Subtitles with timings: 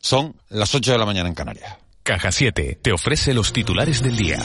[0.00, 1.76] Son las 8 de la mañana en Canarias.
[2.02, 4.42] Caja 7 te ofrece los titulares del día.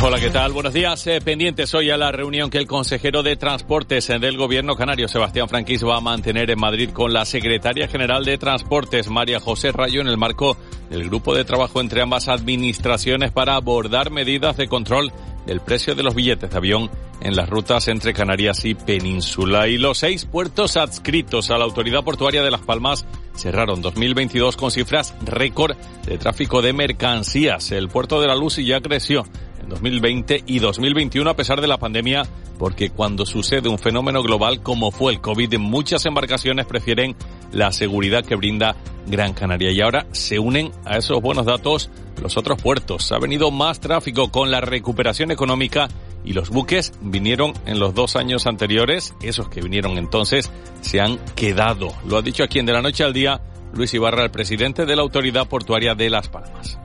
[0.00, 0.52] Hola, ¿qué tal?
[0.52, 1.04] Buenos días.
[1.08, 5.48] Eh, pendientes hoy a la reunión que el consejero de Transportes del Gobierno canario, Sebastián
[5.48, 10.00] Franquís, va a mantener en Madrid con la secretaria general de Transportes, María José Rayo,
[10.00, 10.56] en el marco
[10.88, 15.12] del grupo de trabajo entre ambas administraciones para abordar medidas de control
[15.48, 16.90] del precio de los billetes de avión
[17.22, 19.66] en las rutas entre Canarias y Península.
[19.66, 24.70] Y los seis puertos adscritos a la Autoridad Portuaria de Las Palmas cerraron 2022 con
[24.70, 25.74] cifras récord
[26.06, 27.72] de tráfico de mercancías.
[27.72, 29.24] El puerto de la Luz ya creció
[29.68, 32.22] 2020 y 2021 a pesar de la pandemia,
[32.58, 37.16] porque cuando sucede un fenómeno global como fue el COVID, muchas embarcaciones prefieren
[37.52, 39.70] la seguridad que brinda Gran Canaria.
[39.70, 43.12] Y ahora se unen a esos buenos datos los otros puertos.
[43.12, 45.88] Ha venido más tráfico con la recuperación económica
[46.24, 51.18] y los buques vinieron en los dos años anteriores, esos que vinieron entonces se han
[51.36, 51.88] quedado.
[52.06, 53.40] Lo ha dicho aquí en De la Noche al Día
[53.72, 56.78] Luis Ibarra, el presidente de la Autoridad Portuaria de Las Palmas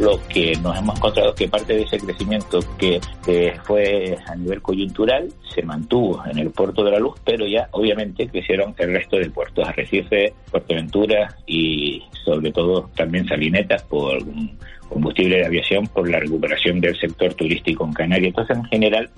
[0.00, 3.00] lo que nos hemos encontrado es que parte de ese crecimiento que,
[3.64, 8.26] fue a nivel coyuntural se mantuvo en el puerto de la Luz, pero ya obviamente
[8.28, 10.32] crecieron el resto del puerto, Arrecife,
[10.68, 14.18] Ventura y sobre todo también Salinetas por
[14.88, 18.28] combustible de aviación, por la recuperación del sector turístico en Canarias.
[18.28, 19.10] Entonces, en general,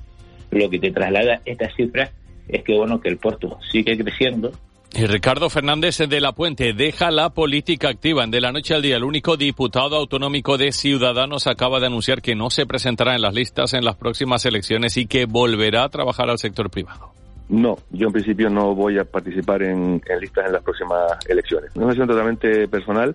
[0.50, 2.10] lo que te traslada estas cifras
[2.48, 4.52] es que bueno que el puerto sigue creciendo,
[4.94, 8.24] y Ricardo Fernández de la Puente deja la política activa.
[8.24, 12.20] En De la noche al día, el único diputado autonómico de Ciudadanos acaba de anunciar
[12.20, 15.88] que no se presentará en las listas en las próximas elecciones y que volverá a
[15.88, 17.12] trabajar al sector privado.
[17.48, 21.70] No, yo en principio no voy a participar en, listas en las próximas elecciones.
[21.70, 23.14] Es una decisión totalmente personal.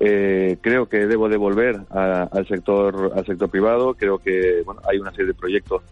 [0.00, 3.94] Eh, creo que debo de volver al sector al sector privado.
[3.94, 5.82] Creo que bueno, hay una serie de proyectos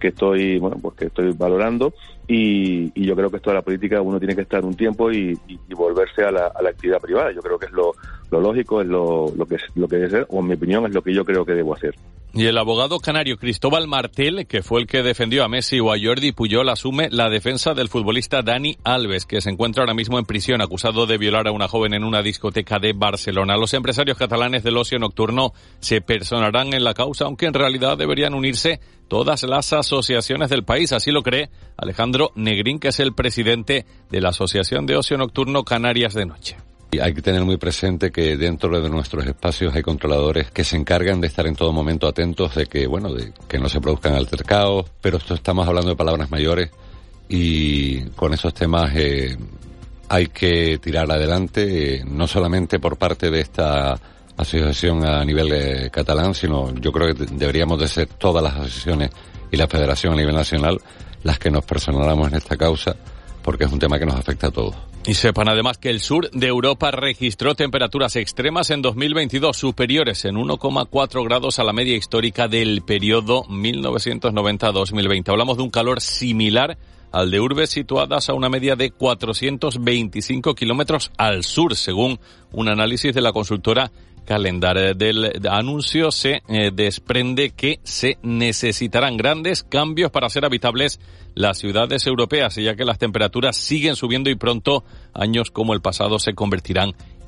[0.00, 1.92] que estoy bueno pues que estoy valorando
[2.26, 5.38] y, yo creo que esto de la política uno tiene que estar un tiempo y,
[5.76, 7.92] volverse a la, a la, actividad privada yo creo que es lo,
[8.30, 10.86] lo lógico es lo, lo que es lo que debe ser o en mi opinión
[10.86, 11.94] es lo que yo creo que debo hacer
[12.32, 15.96] y el abogado canario Cristóbal Martel, que fue el que defendió a Messi o a
[16.00, 20.24] Jordi Puyol, asume la defensa del futbolista Dani Alves, que se encuentra ahora mismo en
[20.24, 23.56] prisión acusado de violar a una joven en una discoteca de Barcelona.
[23.56, 28.34] Los empresarios catalanes del ocio nocturno se personarán en la causa, aunque en realidad deberían
[28.34, 28.78] unirse
[29.10, 30.92] todas las asociaciones del país.
[30.92, 35.64] Así lo cree Alejandro Negrín, que es el presidente de la Asociación de Ocio Nocturno
[35.64, 36.56] Canarias de Noche.
[37.02, 41.20] Hay que tener muy presente que dentro de nuestros espacios hay controladores que se encargan
[41.20, 44.86] de estar en todo momento atentos de que, bueno, de que no se produzcan altercados,
[45.00, 46.70] pero esto estamos hablando de palabras mayores
[47.28, 49.36] y con esos temas eh,
[50.08, 54.00] hay que tirar adelante, eh, no solamente por parte de esta
[54.40, 59.10] asociación a nivel eh, catalán, sino yo creo que deberíamos de ser todas las asociaciones
[59.50, 60.80] y la federación a nivel nacional
[61.22, 62.96] las que nos personalizamos en esta causa,
[63.42, 64.74] porque es un tema que nos afecta a todos.
[65.06, 70.36] Y sepan además que el sur de Europa registró temperaturas extremas en 2022 superiores en
[70.36, 75.30] 1,4 grados a la media histórica del periodo 1990-2020.
[75.30, 76.76] Hablamos de un calor similar
[77.12, 82.20] al de urbes situadas a una media de 425 kilómetros al sur, según
[82.52, 83.90] un análisis de la consultora
[84.30, 91.00] calendario del anuncio se eh, desprende que se necesitarán grandes cambios para ser habitables
[91.34, 96.20] las ciudades europeas, ya que las temperaturas siguen subiendo y pronto años como el pasado
[96.20, 96.94] se convertirán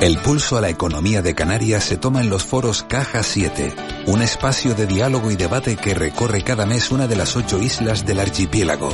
[0.00, 3.74] El pulso a la economía de Canarias se toma en los foros Caja 7,
[4.06, 8.04] un espacio de diálogo y debate que recorre cada mes una de las ocho islas
[8.04, 8.90] del archipiélago.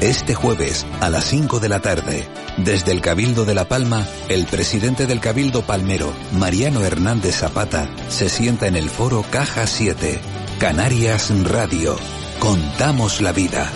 [0.00, 2.26] Este jueves, a las 5 de la tarde,
[2.56, 8.30] desde el Cabildo de La Palma, el presidente del Cabildo Palmero, Mariano Hernández Zapata, se
[8.30, 10.20] sienta en el foro Caja 7.
[10.58, 11.96] Canarias Radio.
[12.40, 13.70] Contamos la vida.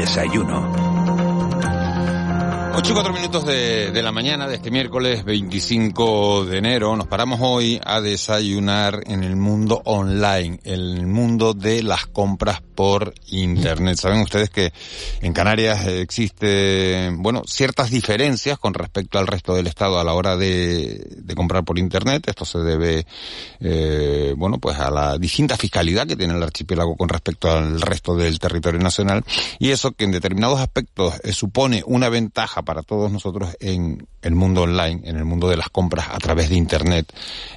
[0.00, 0.87] Desayuno.
[2.78, 6.94] 8 y 4 minutos de, de, la mañana de este miércoles 25 de enero.
[6.94, 13.12] Nos paramos hoy a desayunar en el mundo online, el mundo de las compras por
[13.26, 13.96] Internet.
[13.96, 14.72] Saben ustedes que
[15.20, 20.36] en Canarias existen, bueno, ciertas diferencias con respecto al resto del Estado a la hora
[20.36, 22.28] de, de comprar por Internet.
[22.28, 23.04] Esto se debe,
[23.58, 28.14] eh, bueno, pues a la distinta fiscalidad que tiene el archipiélago con respecto al resto
[28.14, 29.24] del territorio nacional.
[29.58, 34.34] Y eso que en determinados aspectos eh, supone una ventaja para todos nosotros en el
[34.34, 37.10] mundo online, en el mundo de las compras a través de Internet,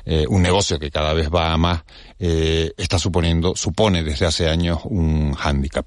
[0.05, 1.83] eh, un negocio que cada vez va a más,
[2.17, 5.85] eh, está suponiendo, supone desde hace años un hándicap.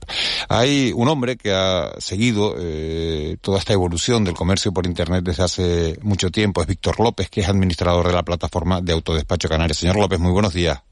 [0.50, 5.43] Hay un hombre que ha seguido eh, toda esta evolución del comercio por Internet desde
[5.43, 9.79] hace mucho tiempo, es Víctor López, que es administrador de la plataforma de Autodespacho Canarias.
[9.79, 10.82] Señor López, muy buenos días.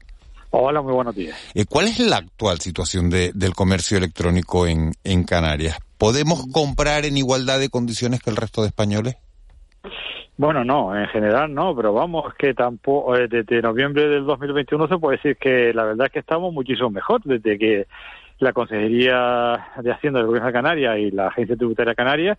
[0.49, 1.37] Hola, muy buenos días.
[1.69, 5.77] ¿Cuál es la actual situación de, del comercio electrónico en, en Canarias?
[5.97, 9.17] ¿Podemos comprar en igualdad de condiciones que el resto de españoles?
[10.35, 14.97] Bueno, no, en general no, pero vamos, que tampoco, eh, desde noviembre del 2021 se
[14.97, 17.87] puede decir que la verdad es que estamos muchísimo mejor, desde que
[18.39, 22.37] la Consejería de Hacienda del Gobierno de Canarias y la Agencia Tributaria Canaria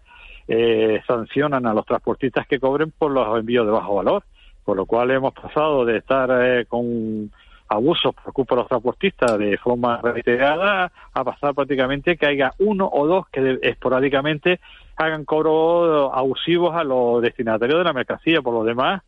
[0.49, 4.25] eh, sancionan a los transportistas que cobren por los envíos de bajo valor,
[4.65, 7.31] por lo cual hemos pasado de estar eh, con
[7.69, 12.89] abusos por culpa de los transportistas de forma reiterada a pasar prácticamente que haya uno
[12.93, 14.61] o dos que esporádicamente
[14.97, 18.43] hagan cobros abusivos a los destinatarios de la mercancía.
[18.43, 19.03] Por lo demás,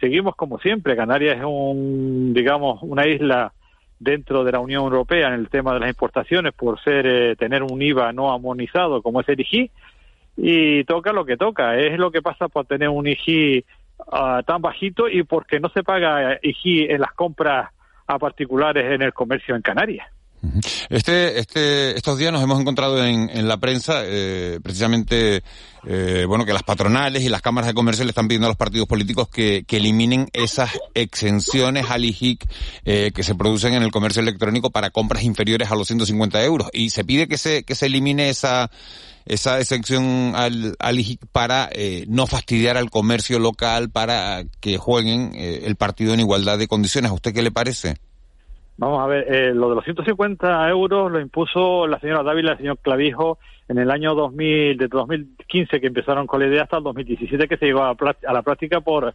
[0.00, 0.96] seguimos como siempre.
[0.96, 3.52] Canarias es un, digamos, una isla
[3.98, 7.62] dentro de la Unión Europea en el tema de las importaciones por ser eh, tener
[7.62, 9.70] un IVA no armonizado como es el IGI
[10.36, 11.76] y toca lo que toca.
[11.78, 13.64] Es lo que pasa por tener un IGI
[13.98, 17.70] uh, tan bajito y porque no se paga IGI en las compras
[18.06, 20.13] a particulares en el comercio en Canarias.
[20.88, 25.42] Este, este, estos días nos hemos encontrado en, en la prensa, eh, precisamente,
[25.86, 28.56] eh, bueno, que las patronales y las cámaras de comercio le están pidiendo a los
[28.56, 32.44] partidos políticos que, que eliminen esas exenciones al IJIC
[32.84, 36.68] eh, que se producen en el comercio electrónico para compras inferiores a los 150 euros.
[36.72, 38.70] Y se pide que se, que se elimine esa,
[39.26, 45.32] esa exención al, al IJIC para eh, no fastidiar al comercio local, para que jueguen
[45.34, 47.10] eh, el partido en igualdad de condiciones.
[47.10, 47.96] ¿A usted qué le parece?
[48.76, 52.52] Vamos a ver, eh, lo de los 150 euros lo impuso la señora Dávila y
[52.52, 53.38] el señor Clavijo
[53.68, 57.56] en el año 2000, de 2015 que empezaron con la idea hasta el 2017 que
[57.56, 57.94] se llegó a,
[58.26, 59.14] a la práctica por,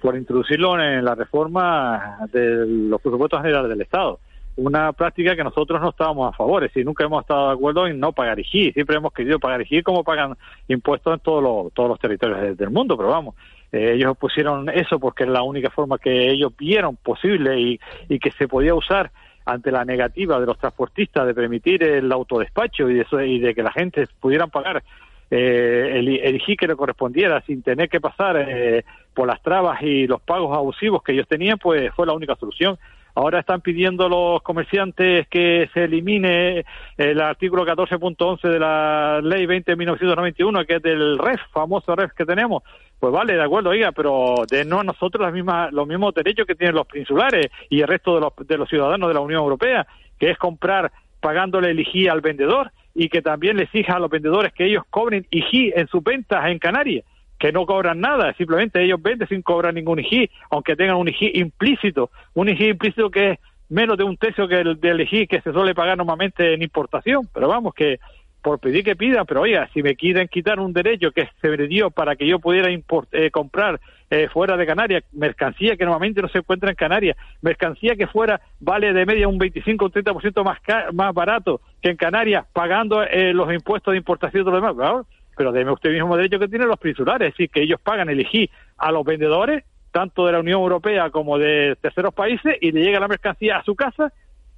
[0.00, 4.18] por introducirlo en la reforma de los presupuestos generales del Estado.
[4.56, 7.86] Una práctica que nosotros no estábamos a favor, es decir, nunca hemos estado de acuerdo
[7.86, 10.36] en no pagar IGI, siempre hemos querido pagar IGI como pagan
[10.66, 13.36] impuestos en todos los, todos los territorios del mundo, pero vamos,
[13.72, 17.78] eh, ellos pusieron eso porque es la única forma que ellos vieron posible y,
[18.18, 19.10] que se podía usar
[19.44, 23.62] ante la negativa de los transportistas de permitir el autodespacho y de, y de que
[23.62, 24.82] la gente pudieran pagar
[25.30, 30.06] eh, el, el que le correspondiera sin tener que pasar eh, por las trabas y
[30.06, 32.78] los pagos abusivos que ellos tenían, pues fue la única solución.
[33.14, 36.64] Ahora están pidiendo los comerciantes que se elimine
[36.96, 42.12] el artículo 14.11 de la ley 20 de 1991, que es del REF, famoso REF
[42.12, 42.62] que tenemos.
[42.98, 46.54] Pues vale, de acuerdo, oiga, pero denos a nosotros las mismas, los mismos derechos que
[46.54, 49.86] tienen los insulares y el resto de los, de los ciudadanos de la Unión Europea,
[50.18, 54.10] que es comprar pagándole el IGI al vendedor y que también le exija a los
[54.10, 57.04] vendedores que ellos cobren IGI en sus ventas en Canarias
[57.38, 61.32] que no cobran nada, simplemente ellos venden sin cobrar ningún IGI, aunque tengan un IGI
[61.34, 65.40] implícito, un IGI implícito que es menos de un tercio que el del IGI que
[65.40, 68.00] se suele pagar normalmente en importación, pero vamos, que
[68.42, 71.66] por pedir que pidan, pero oiga, si me quieren quitar un derecho que se me
[71.66, 73.80] dio para que yo pudiera eh, comprar
[74.10, 78.40] eh, fuera de Canarias, mercancía que normalmente no se encuentra en Canarias, mercancía que fuera
[78.60, 80.58] vale de media un 25 o 30% más,
[80.94, 84.76] más barato que en Canarias, pagando eh, los impuestos de importación y todo lo demás,
[84.76, 85.02] ¿verdad?
[85.38, 88.20] Pero deme usted mismo derecho que tienen los prinsulares, es decir, que ellos pagan el
[88.22, 92.82] IGI a los vendedores, tanto de la Unión Europea como de terceros países, y le
[92.82, 94.12] llega la mercancía a su casa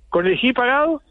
[0.09, 1.03] con el IGI pagado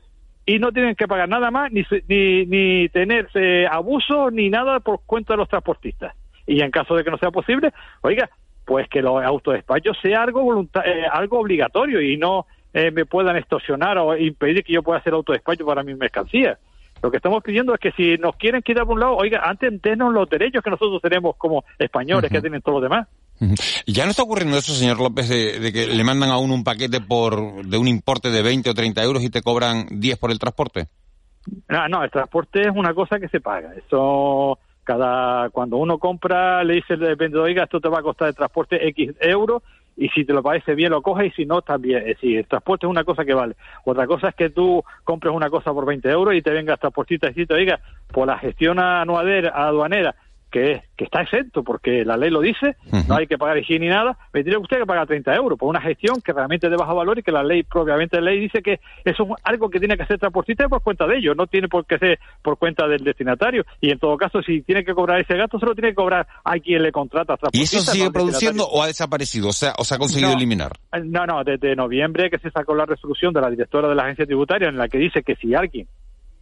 [0.44, 5.02] y no tienen que pagar nada más, ni, ni, ni tenerse abuso, ni nada por
[5.06, 6.16] cuenta de los transportistas.
[6.48, 7.72] Y en caso de que no sea posible,
[8.02, 8.28] oiga,
[8.66, 14.00] pues que los autodespachos sea algo, eh, algo obligatorio y no eh, me puedan extorsionar
[14.00, 16.58] o impedir que yo pueda hacer autodespacho para mis mercancías.
[17.02, 19.82] Lo que estamos pidiendo es que si nos quieren quitar por un lado, oiga, antes
[19.82, 22.38] denos los derechos que nosotros tenemos como españoles, uh -huh.
[22.38, 23.08] que tienen todos los demás.
[23.86, 26.64] ¿Y ya no está ocurriendo eso, señor López, de, que le mandan a uno un
[26.64, 30.32] paquete por de un importe de 20 o 30 euros y te cobran 10 por
[30.32, 30.88] el transporte?
[31.70, 33.74] No, no, el transporte es una cosa que se paga.
[33.76, 38.28] Eso, cada cuando uno compra, le dice el vendedor, oiga, esto te va a costar
[38.28, 39.64] el transporte X euros
[40.00, 42.00] y si te lo parece bien lo coges y si no también.
[42.00, 43.56] Es decir, el transporte es una cosa que vale.
[43.84, 46.80] Otra cosa es que tú compres una cosa por 20 euros y te venga el
[46.80, 47.80] transportista y te oiga,
[48.12, 50.16] por la gestión anuadera, aduanera
[50.50, 52.76] que, que está exento porque la ley lo dice,
[53.08, 55.70] no hay que pagar higiene ni nada, me tiene usted que pagar 30 euros por
[55.70, 58.40] una gestión que realmente es de bajo valor y que la ley, propiamente la ley,
[58.40, 61.48] dice que eso es algo que tiene que hacer transportista por cuenta de ellos, no
[61.48, 63.64] tiene por qué ser por cuenta del destinatario.
[63.80, 66.28] Y en todo caso, si tiene que cobrar ese gasto, se lo tiene que cobrar
[66.44, 67.76] a quien le contrata transportista.
[67.76, 69.50] ¿Y eso sigue produciendo o ha desaparecido?
[69.50, 70.74] O sea, ¿o se ha conseguido eliminar?
[71.04, 74.26] No, no, desde noviembre que se sacó la resolución de la directora de la agencia
[74.26, 75.88] tributaria en la que dice que si alguien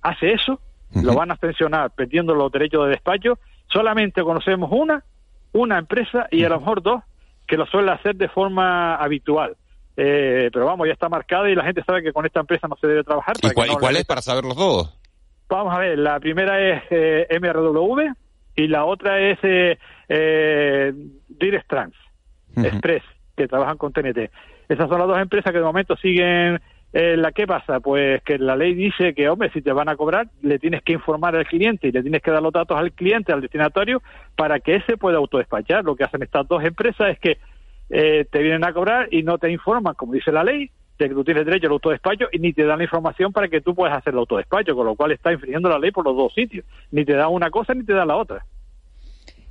[0.01, 0.59] hace eso,
[0.93, 5.03] lo van a sancionar perdiendo los derechos de despacho Solamente conocemos una,
[5.53, 7.03] una empresa y a lo mejor dos
[7.47, 9.55] que lo suele hacer de forma habitual.
[9.95, 12.77] Eh, pero vamos, ya está marcada y la gente sabe que con esta empresa no
[12.79, 13.35] se debe trabajar.
[13.41, 14.99] ¿Y cuál, es para saberlos todos?
[15.49, 18.13] Vamos a ver, la primera es eh, MRW
[18.55, 20.93] y la otra es eh, eh
[21.27, 21.95] Direct Trans,
[22.57, 23.03] Express,
[23.35, 24.29] que trabajan con TNT.
[24.69, 26.61] Esas son las dos empresas que de momento siguen
[26.93, 27.79] eh, la ¿Qué pasa?
[27.79, 30.93] Pues que la ley dice que, hombre, si te van a cobrar, le tienes que
[30.93, 34.01] informar al cliente y le tienes que dar los datos al cliente, al destinatario,
[34.35, 35.83] para que ese pueda autodespachar.
[35.83, 37.37] Lo que hacen estas dos empresas es que
[37.89, 41.13] eh, te vienen a cobrar y no te informan, como dice la ley, de que
[41.13, 43.95] tú tienes derecho al autodespacho y ni te dan la información para que tú puedas
[43.95, 46.65] hacer el autodespacho, con lo cual está infringiendo la ley por los dos sitios.
[46.91, 48.45] Ni te da una cosa ni te da la otra.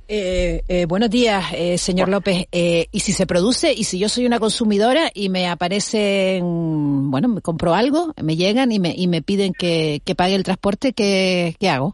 [0.09, 2.47] Eh, eh, buenos días, eh, señor López.
[2.53, 7.27] Eh, ¿Y si se produce, y si yo soy una consumidora y me aparecen, bueno,
[7.27, 11.55] me compro algo, me llegan y me, y me piden que, pague el transporte, ¿qué,
[11.59, 11.93] ¿qué, hago?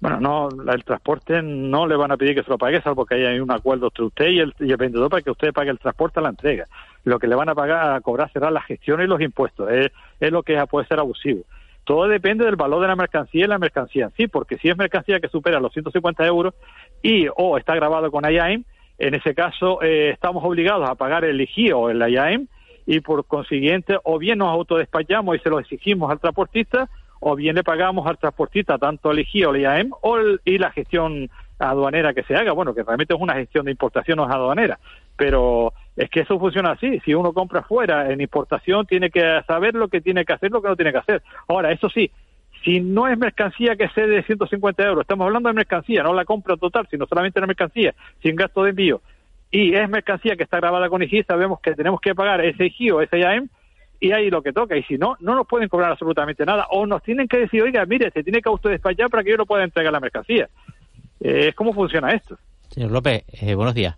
[0.00, 3.14] Bueno, no, el transporte no le van a pedir que se lo pague, salvo que
[3.14, 5.78] haya un acuerdo entre usted y el, y el vendedor para que usted pague el
[5.78, 6.66] transporte a la entrega.
[7.04, 9.70] Lo que le van a pagar, a cobrar será la gestión y los impuestos.
[9.70, 11.44] Es, es lo que puede ser abusivo.
[11.88, 14.76] Todo depende del valor de la mercancía y la mercancía en sí, porque si es
[14.76, 16.52] mercancía que supera los 150 euros
[17.02, 18.64] y o está grabado con IAM,
[18.98, 22.48] en ese caso eh, estamos obligados a pagar el IGI o el IAM
[22.86, 26.88] y por consiguiente o bien nos autodespachamos y se lo exigimos al transportista
[27.20, 30.70] o bien le pagamos al transportista tanto el IGI o el IAM o y la
[30.70, 34.78] gestión aduanera que se haga, bueno, que realmente es una gestión de importación o aduanera,
[35.16, 37.00] pero es que eso funciona así.
[37.00, 40.62] Si uno compra fuera en importación, tiene que saber lo que tiene que hacer, lo
[40.62, 41.22] que no tiene que hacer.
[41.48, 42.10] Ahora, eso sí,
[42.68, 46.26] si no es mercancía que sea de 150 euros, estamos hablando de mercancía, no la
[46.26, 49.00] compra total, sino solamente la mercancía, sin gasto de envío,
[49.50, 52.90] y es mercancía que está grabada con IGI, sabemos que tenemos que pagar ese IGI
[52.90, 53.48] o ese IAM,
[54.00, 54.76] y ahí lo que toca.
[54.76, 56.66] Y si no, no nos pueden cobrar absolutamente nada.
[56.70, 59.46] O nos tienen que decir, oiga, mire, se tiene que autodespachar para que yo no
[59.46, 60.48] pueda entregar la mercancía.
[61.20, 62.38] Eh, ¿Cómo funciona esto?
[62.68, 63.96] Señor López, eh, buenos días.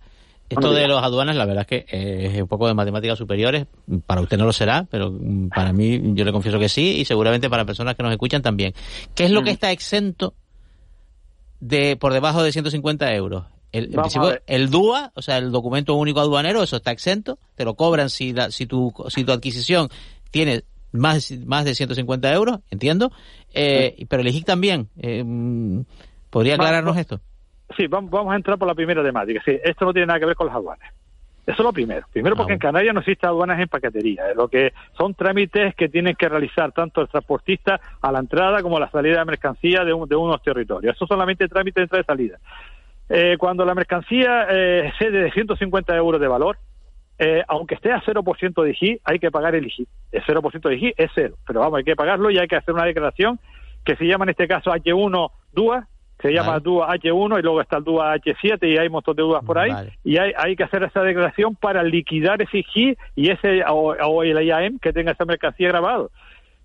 [0.50, 3.66] Esto de los aduanas, la verdad es que eh, es un poco de matemáticas superiores.
[4.04, 5.16] Para usted no lo será, pero
[5.54, 8.74] para mí yo le confieso que sí y seguramente para personas que nos escuchan también.
[9.14, 9.54] ¿Qué es lo que mm.
[9.54, 10.34] está exento
[11.60, 13.44] de por debajo de 150 euros?
[13.70, 13.96] El,
[14.48, 17.38] el DUA, o sea, el documento único aduanero, eso está exento.
[17.54, 19.88] Te lo cobran si, si, tu, si tu adquisición
[20.32, 23.12] tiene más, más de 150 euros, entiendo.
[23.54, 24.88] Eh, pero el IGIC también.
[24.98, 25.24] Eh,
[26.30, 27.20] ¿Podría aclararnos esto?
[27.76, 29.40] Sí, vamos, a entrar por la primera temática.
[29.44, 30.92] Sí, esto no tiene nada que ver con las aduanas.
[31.46, 32.06] Eso es lo primero.
[32.12, 34.22] Primero porque en Canarias no existe aduanas en paquetería.
[34.36, 38.76] Lo que son trámites que tienen que realizar tanto el transportista a la entrada como
[38.76, 40.94] a la salida de mercancía de, unos territorios.
[40.94, 42.38] Eso solamente trámites de entrada y salida.
[43.08, 46.58] Eh, cuando la mercancía eh, excede de 150 euros de valor,
[47.18, 49.86] eh, aunque esté a 0% de IGI, hay que pagar el IGI.
[50.12, 52.72] El 0% de IGI es cero, pero vamos, hay que pagarlo y hay que hacer
[52.72, 53.38] una declaración
[53.84, 55.86] que se llama en este caso H1 DUA,
[56.20, 59.22] se llama DUA H1 y luego está el DUA H7 y hay un montón de
[59.22, 59.72] dudas por ahí.
[60.04, 64.42] Y hay, hay que hacer esa declaración para liquidar ese IG y ese o, el
[64.42, 66.10] IAM que tenga esa mercancía grabado.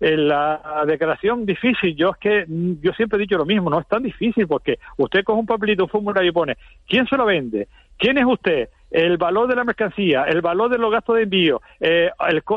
[0.01, 2.45] En la declaración difícil, yo es que
[2.81, 5.83] yo siempre he dicho lo mismo, no es tan difícil porque usted coge un papelito,
[5.83, 9.63] un formulario y pone quién se lo vende, quién es usted, el valor de la
[9.63, 12.11] mercancía, el valor de los gastos de envío, eh,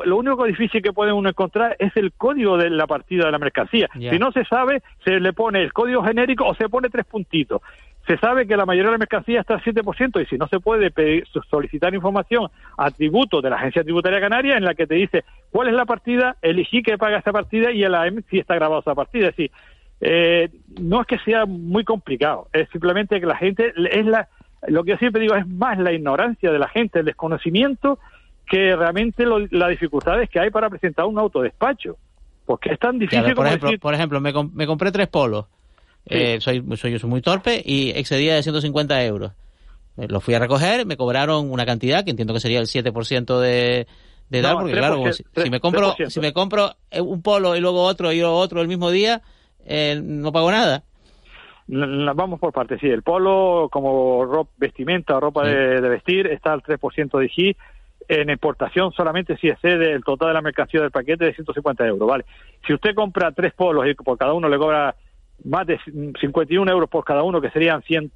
[0.04, 3.38] lo único difícil que puede uno encontrar es el código de la partida de la
[3.38, 3.88] mercancía.
[3.94, 7.62] Si no se sabe, se le pone el código genérico o se pone tres puntitos.
[8.06, 10.60] Se sabe que la mayoría de la mercancía está al 7% y si no se
[10.60, 15.24] puede pedir, solicitar información atributo de la Agencia Tributaria Canaria en la que te dice
[15.50, 18.80] cuál es la partida, elegí que paga esa partida y el AM si está grabado
[18.80, 19.28] esa partida.
[19.28, 19.50] Es decir,
[20.00, 20.48] eh,
[20.80, 24.28] no es que sea muy complicado, es simplemente que la gente es la
[24.66, 27.98] lo que yo siempre digo es más la ignorancia de la gente, el desconocimiento,
[28.46, 31.96] que realmente las dificultades que hay para presentar un autodespacho.
[32.46, 35.46] Porque es tan difícil por ejemplo, Por ejemplo, me, me compré tres polos.
[36.06, 39.32] Eh, soy, soy, soy muy torpe y excedía de 150 euros.
[39.96, 43.86] Lo fui a recoger, me cobraron una cantidad que entiendo que sería el 7% de,
[44.28, 48.12] de tal, porque claro, si, me compro si me compro un polo y luego otro
[48.12, 49.22] y luego otro el mismo día,
[49.66, 50.84] eh, no pago nada.
[51.68, 52.88] Vamos por partes, sí.
[52.88, 57.56] El polo como ropa, vestimenta o ropa de, vestir está al 3% de IGI.
[58.08, 62.08] En exportación solamente si excede el total de la mercancía del paquete de 150 euros,
[62.08, 62.24] ¿vale?
[62.66, 64.94] Si usted compra tres polos y por cada uno le cobra
[65.44, 65.78] más de
[66.20, 68.12] 51 euros por cada uno, que serían 100,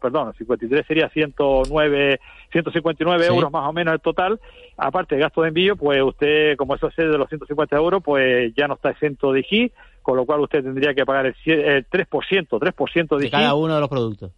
[0.00, 2.20] perdón, 53 sería 109,
[2.52, 4.38] 159 euros más o menos el total.
[4.76, 8.52] Aparte de gasto de envío, pues usted, como eso excede de los 150 euros, pues
[8.54, 11.88] ya no está exento de IGI, con lo cual usted tendría que pagar el, 3%,
[11.88, 14.32] 3% de, de cada uno de los productos.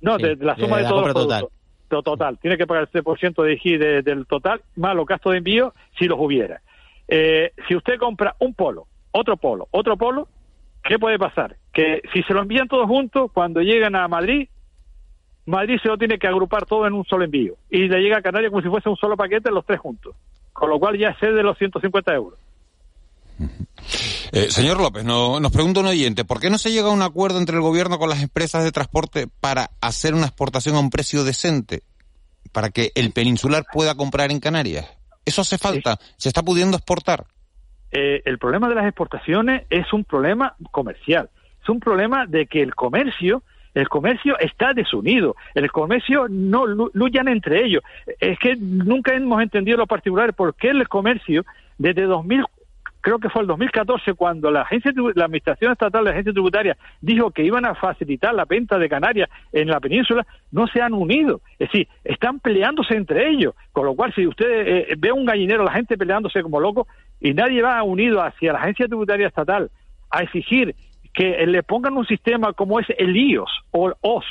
[0.00, 1.50] No, de, la suma de, todos los productos.
[1.88, 2.38] Total.
[2.38, 6.06] Tiene que pagar el 3% de IGI del total, más los gastos de envío, si
[6.06, 6.60] los hubiera.
[7.08, 10.28] Eh, si usted compra un polo, otro polo, otro polo,
[10.82, 11.56] ¿qué puede pasar?
[11.72, 14.48] Que si se lo envían todos juntos, cuando llegan a Madrid,
[15.46, 17.54] Madrid se lo tiene que agrupar todo en un solo envío.
[17.70, 20.16] Y le llega a Canarias como si fuese un solo paquete los tres juntos.
[20.52, 22.38] Con lo cual ya excede los 150 euros.
[24.32, 27.38] Eh, señor López, nos pregunta un oyente, ¿por qué no se llega a un acuerdo
[27.38, 31.24] entre el gobierno con las empresas de transporte para hacer una exportación a un precio
[31.24, 31.82] decente?
[32.52, 34.86] Para que el peninsular pueda comprar en Canarias.
[35.24, 35.98] ¿Eso hace falta?
[36.16, 37.26] ¿Se está pudiendo exportar?
[37.90, 41.28] Eh, el problema de las exportaciones es un problema comercial.
[41.62, 43.42] Es un problema de que el comercio
[43.76, 47.82] el comercio está desunido, el comercio no luyan entre ellos.
[48.20, 51.44] Es que nunca hemos entendido lo particular por qué el comercio
[51.76, 52.46] desde 2000
[53.06, 57.30] creo que fue el 2014 cuando la agencia la administración estatal la agencia tributaria dijo
[57.30, 61.40] que iban a facilitar la venta de Canarias en la península no se han unido.
[61.52, 63.54] Es decir están peleándose entre ellos.
[63.70, 66.88] Con lo cual si usted eh, ve un gallinero la gente peleándose como loco
[67.20, 69.70] y nadie va unido hacia la agencia tributaria estatal
[70.10, 70.74] a exigir
[71.14, 74.24] que le pongan un sistema como es el IOS o el OS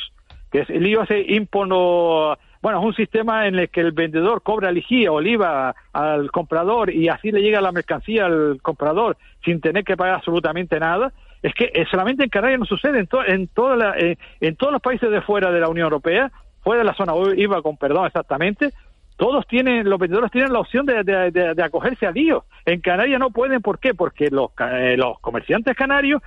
[0.52, 4.70] que es el IOS impono bueno, es un sistema en el que el vendedor cobra
[4.70, 9.18] el IGI o el IVA al comprador y así le llega la mercancía al comprador
[9.44, 11.14] sin tener que pagar absolutamente nada.
[11.44, 14.82] Es que eh, solamente en Canarias no sucede, en, en, toda eh, en todos los
[14.82, 16.32] países de fuera de la Unión Europea,
[16.64, 18.72] fuera de la zona IVA, con perdón exactamente,
[19.16, 22.46] todos tienen, los vendedores tienen la opción de, de, acogerse a Dios.
[22.66, 23.94] En Canarias no pueden, ¿por qué?
[23.94, 26.24] Porque los, eh, los comerciantes canarios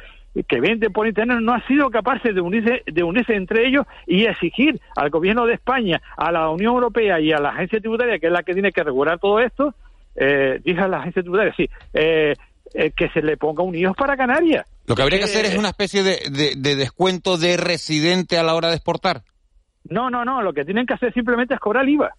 [0.46, 4.24] que venden por internet no han sido capaces de unirse, de unirse entre ellos y
[4.24, 8.26] exigir al gobierno de España, a la Unión Europea y a la agencia tributaria, que
[8.26, 9.74] es la que tiene que regular todo esto,
[10.14, 12.34] eh, dije a la agencia tributaria, sí, eh,
[12.74, 14.66] eh, que se le ponga un IOS para Canarias.
[14.86, 18.54] Lo que habría que hacer es una especie de, de, descuento de residente a la
[18.54, 19.22] hora de exportar.
[19.84, 22.14] No, no, no, lo que tienen que hacer simplemente es cobrar IVA.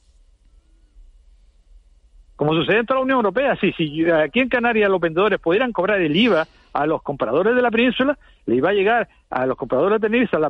[2.39, 5.73] Como sucede en toda la Unión Europea, sí, si aquí en Canarias los vendedores pudieran
[5.73, 9.57] cobrar el IVA a los compradores de la península, le iba a llegar a los
[9.57, 10.49] compradores de Tenerife la,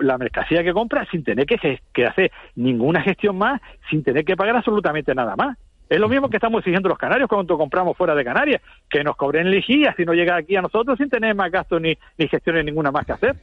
[0.00, 3.60] la, mercancía que compra sin tener que, hacer ninguna gestión más,
[3.90, 5.58] sin tener que pagar absolutamente nada más.
[5.88, 9.16] Es lo mismo que estamos exigiendo los canarios cuando compramos fuera de Canarias, que nos
[9.16, 12.64] cobren ligías si no llega aquí a nosotros sin tener más gastos ni, ni gestiones
[12.64, 13.34] ninguna más que hacer.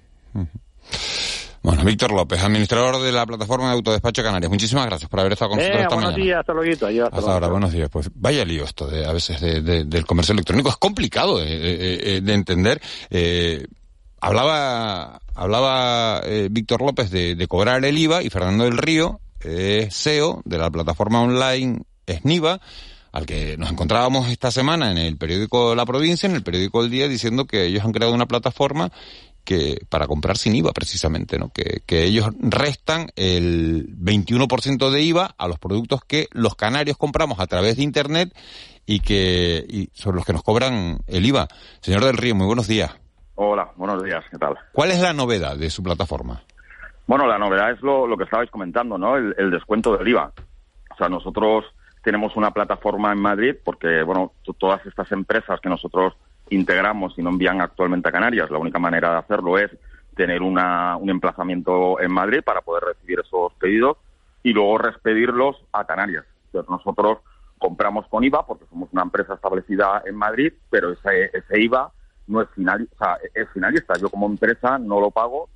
[1.64, 4.52] Bueno, Víctor López, administrador de la plataforma de autodespacho Canarias.
[4.52, 7.08] Muchísimas gracias por haber estado con nosotros esta buenos días, hasta luego.
[7.12, 7.90] Hasta, ahora, buenos días.
[7.90, 10.70] Pues vaya lío esto de, a veces de, del comercio electrónico.
[10.70, 12.82] Es complicado de, de entender.
[13.10, 13.66] Eh,
[14.20, 20.42] hablaba hablaba eh, Víctor López de, cobrar el IVA y Fernando del Río, eh, CEO
[20.46, 22.60] de la plataforma online Esniva,
[23.12, 26.90] al que nos encontrábamos esta semana en el periódico La Provincia, en el periódico El
[26.90, 28.92] Día, diciendo que ellos han creado una plataforma
[29.44, 31.50] que para comprar sin IVA precisamente, ¿no?
[31.50, 37.40] Que, que ellos restan el 21% de IVA a los productos que los canarios compramos
[37.40, 38.34] a través de Internet
[38.86, 41.48] y que y sobre los que nos cobran el IVA.
[41.82, 42.96] Señor del Río, muy buenos días.
[43.36, 44.56] Hola, buenos días, ¿qué tal?
[44.72, 46.44] ¿Cuál es la novedad de su plataforma?
[47.08, 49.18] Bueno, la novedad es lo, lo que estabais comentando, ¿no?
[49.18, 50.32] El, el descuento del IVA.
[50.92, 51.66] O sea, nosotros
[52.04, 56.14] tenemos una plataforma en Madrid porque, bueno, todas estas empresas que nosotros
[56.54, 58.50] integramos y no envían actualmente a Canarias.
[58.50, 59.72] La única manera de hacerlo es
[60.16, 63.98] tener una, un emplazamiento en Madrid para poder recibir esos pedidos
[64.44, 66.26] y luego respedirlos a Canarias.
[66.46, 67.20] Entonces nosotros
[67.58, 71.92] compramos con IVA porque somos una empresa establecida en Madrid, pero ese, ese IVA
[72.28, 73.94] no es final, o sea, es finalista.
[74.00, 75.50] Yo como empresa no lo pago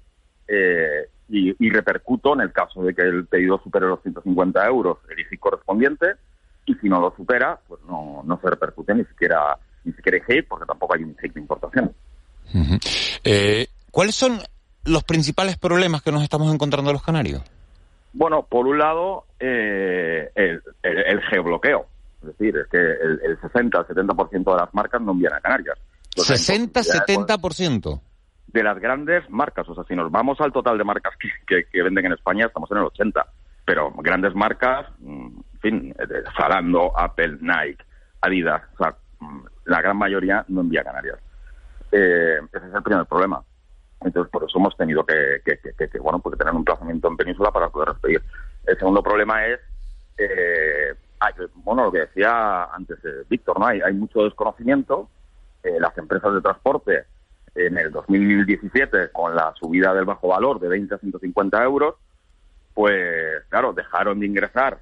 [0.47, 5.19] eh, y, repercuto en el caso de que el pedido supere los 150 euros el
[5.19, 6.13] IFI correspondiente
[6.65, 10.41] y si no lo supera, pues no, no se repercute ni siquiera ni siquiera hay
[10.41, 11.93] porque tampoco hay un cheque de importación.
[13.23, 14.39] Eh, ¿Cuáles son
[14.85, 17.41] los principales problemas que nos estamos encontrando los canarios?
[18.13, 21.85] Bueno, por un lado, eh, el, geobloqueo.
[22.21, 25.77] Es decir, es que el, 60 60% de las marcas no envían a Canarias.
[26.15, 28.01] ¿60-70%?
[28.47, 29.69] De las grandes marcas.
[29.69, 31.13] O sea, si nos vamos al total de marcas
[31.45, 33.23] que, venden en España, estamos en el 80%.
[33.65, 37.83] pero grandes marcas, mm, en fin, eh, Zalando, Apple, Nike,
[38.21, 41.19] Adidas, o sea, mm, la gran mayoría no envía a Canarias.
[41.91, 43.43] Eh, ese es el primer problema.
[44.01, 47.17] Entonces, por eso hemos tenido que, que, que, que bueno, pues tener un emplazamiento en
[47.17, 48.21] Península para poder despedir.
[48.65, 49.59] El segundo problema es,
[50.17, 50.93] eh,
[51.55, 53.65] bueno, lo que decía antes eh, Víctor, ¿no?
[53.65, 55.09] Hay, hay mucho desconocimiento.
[55.63, 57.05] Eh, las empresas de transporte
[57.55, 61.95] en el 2017, con la subida del bajo valor de 20 a 150 euros,
[62.73, 64.79] pues claro, dejaron de ingresar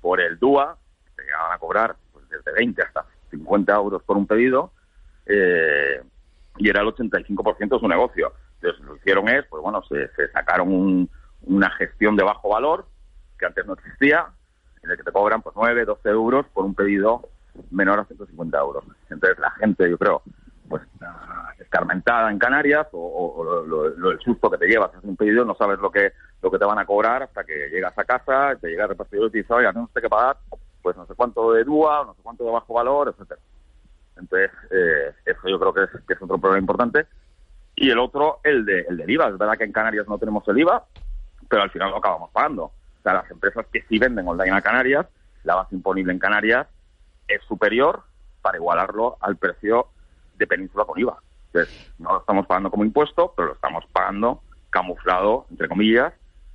[0.00, 0.76] por el DUA,
[1.16, 4.72] que llegaban a cobrar pues, desde 20 hasta 50 euros por un pedido,
[5.26, 6.02] eh,
[6.56, 8.32] y era el 85% de su negocio.
[8.60, 11.10] Entonces, lo que hicieron es, pues bueno, se, sacaron un,
[11.42, 12.86] una gestión de bajo valor,
[13.38, 14.26] que antes no existía,
[14.82, 17.28] en el que te cobran pues 9, 12 euros por un pedido
[17.70, 18.84] menor a 150 euros.
[19.10, 20.22] Entonces, la gente, yo creo,
[20.68, 20.82] pues
[21.58, 25.54] escarmentada en Canarias o, lo, lo, el susto que te llevas hacer un pedido no
[25.54, 26.12] sabes lo que
[26.42, 29.28] lo que te van a cobrar hasta que llegas a casa te llega el repartidor
[29.28, 30.36] y te dice oye no sé qué pagar
[30.88, 33.40] pues no sé cuánto de DUA no sé cuánto de bajo valor etcétera
[34.16, 37.06] entonces eh, eso yo creo que es, que es otro problema importante
[37.76, 40.46] y el otro el de el del IVA es verdad que en Canarias no tenemos
[40.48, 40.84] el IVA
[41.48, 44.62] pero al final lo acabamos pagando o sea las empresas que sí venden online a
[44.62, 45.06] Canarias
[45.44, 46.66] la base imponible en Canarias
[47.28, 48.02] es superior
[48.42, 49.88] para igualarlo al precio
[50.36, 51.18] de península con IVA.
[51.46, 56.12] Entonces, no lo estamos pagando como impuesto, pero lo estamos pagando camuflado, entre comillas,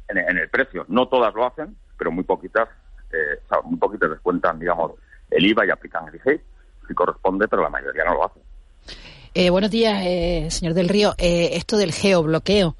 [0.08, 0.86] en, en el precio.
[0.88, 2.69] No todas lo hacen, pero muy poquitas,
[3.13, 4.93] eh, o sea, muy poquitas descuentan, digamos,
[5.30, 6.41] el IVA y aplican el IGEI,
[6.88, 8.39] si corresponde, pero la mayoría no lo hace.
[9.34, 11.13] Eh, buenos días, eh, señor del Río.
[11.17, 12.76] Eh, esto del geobloqueo.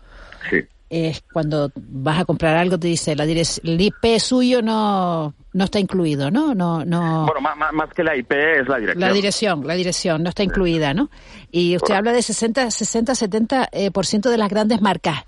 [0.50, 0.62] Sí.
[0.90, 5.80] Es cuando vas a comprar algo, te dice la el IP suyo no no está
[5.80, 6.56] incluido, ¿no?
[6.56, 7.26] no, no...
[7.26, 9.00] Bueno, más, más, que la IP es la dirección.
[9.00, 11.10] La dirección, la dirección, no está incluida, ¿no?
[11.52, 11.98] Y usted Correcto.
[12.00, 15.26] habla de 60, 60 70% eh, por ciento de las grandes marcas.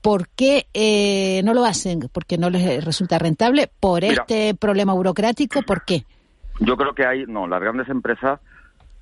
[0.00, 2.08] ¿Por qué eh, no lo hacen?
[2.12, 3.70] ¿Porque no les resulta rentable?
[3.80, 5.62] ¿Por Mira, este problema burocrático?
[5.62, 6.04] ¿Por qué?
[6.60, 8.40] Yo creo que hay, no, las grandes empresas,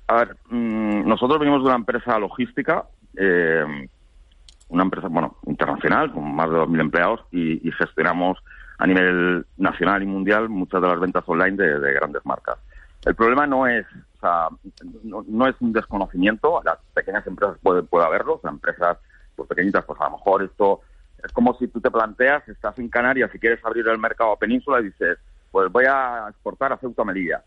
[0.07, 3.63] a ver, mmm, nosotros venimos de una empresa logística, eh,
[4.69, 8.37] una empresa, bueno, internacional, con más de 2.000 empleados, y, y gestionamos
[8.77, 12.57] a nivel nacional y mundial muchas de las ventas online de, de grandes marcas.
[13.05, 13.85] El problema no es,
[14.17, 14.47] o sea,
[15.03, 18.97] no, no, es un desconocimiento, las pequeñas empresas puede, puede haberlo, o sea, empresas
[19.37, 20.81] pues, pequeñitas, pues a lo mejor esto
[21.23, 24.37] es como si tú te planteas, estás en Canarias y quieres abrir el mercado a
[24.37, 25.17] península y dices,
[25.51, 27.43] pues voy a exportar a Ceuta Melilla.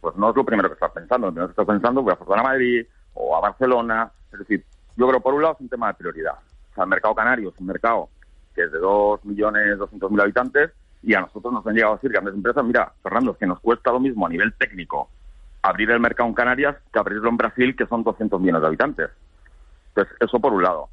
[0.00, 2.14] Pues no es lo primero que estás pensando, lo primero que estás pensando voy a
[2.14, 4.10] exportar a Madrid o a Barcelona.
[4.32, 4.64] Es decir,
[4.96, 6.34] yo creo por un lado es un tema de prioridad.
[6.34, 8.08] O sea, el mercado canario es un mercado
[8.54, 10.70] que es de 2.200.000 habitantes,
[11.02, 13.60] y a nosotros nos han llegado a decir grandes empresas, mira, Fernando, es que nos
[13.60, 15.10] cuesta lo mismo a nivel técnico
[15.60, 19.10] abrir el mercado en Canarias que abrirlo en Brasil, que son 200 millones de habitantes.
[19.88, 20.88] Entonces, eso por un lado.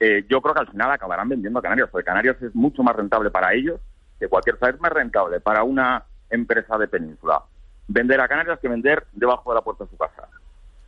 [0.00, 2.96] Eh, yo creo que al final acabarán vendiendo a Canarias, porque Canarias es mucho más
[2.96, 3.80] rentable para ellos
[4.18, 7.42] que cualquier país más rentable para una empresa de península
[7.88, 10.28] vender a Canarias que vender debajo de la puerta de su casa.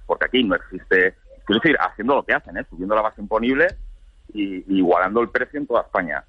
[0.07, 1.15] Porque aquí no existe,
[1.45, 2.67] quiero decir, haciendo lo que hacen, ¿eh?
[2.69, 3.69] subiendo la base imponible
[4.33, 6.25] y, y igualando el precio en toda España.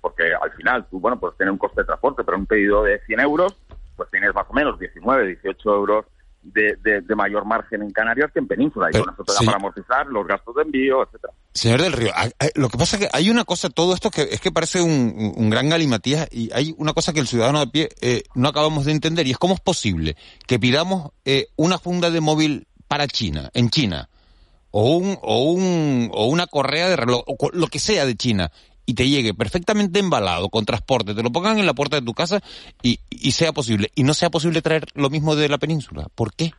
[0.00, 3.00] Porque al final tú, bueno, pues tienes un coste de transporte, pero un pedido de
[3.00, 3.56] 100 euros,
[3.96, 6.06] pues tienes más o menos 19, 18 euros
[6.42, 8.88] de, de, de, mayor margen en Canarias que en Península.
[8.90, 9.44] Y con eso te da sí.
[9.46, 11.32] para amortizar los gastos de envío, etcétera.
[11.52, 12.12] Señor del Río,
[12.54, 15.34] lo que pasa es que hay una cosa, todo esto que es que parece un,
[15.36, 18.84] un gran galimatías y hay una cosa que el ciudadano de pie eh, no acabamos
[18.84, 23.06] de entender y es cómo es posible que pidamos eh, una funda de móvil para
[23.06, 24.08] China, en China,
[24.70, 28.50] o un, o un, o una correa de reloj, o lo que sea de China,
[28.88, 32.14] y te llegue perfectamente embalado con transporte, te lo pongan en la puerta de tu
[32.14, 32.40] casa
[32.82, 33.90] y, y sea posible.
[33.94, 36.06] Y no sea posible traer lo mismo de la península.
[36.14, 36.52] ¿Por qué?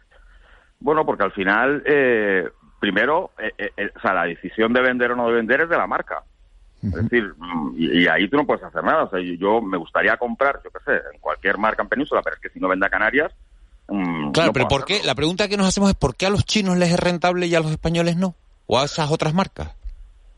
[0.80, 2.48] Bueno, porque al final, eh,
[2.80, 5.78] primero, eh, eh, o sea, la decisión de vender o no de vender es de
[5.78, 6.22] la marca.
[6.84, 7.34] Es decir,
[7.76, 9.06] y, y, ahí tú no puedes hacer nada.
[9.06, 12.22] O sea, yo, yo, me gustaría comprar, yo qué sé, en cualquier marca en península,
[12.22, 13.34] pero es que si no vende a Canarias.
[13.88, 15.02] Mmm, claro, no pero ¿por qué?
[15.04, 17.56] La pregunta que nos hacemos es: ¿por qué a los chinos les es rentable y
[17.56, 18.36] a los españoles no?
[18.68, 19.79] ¿O a esas otras marcas?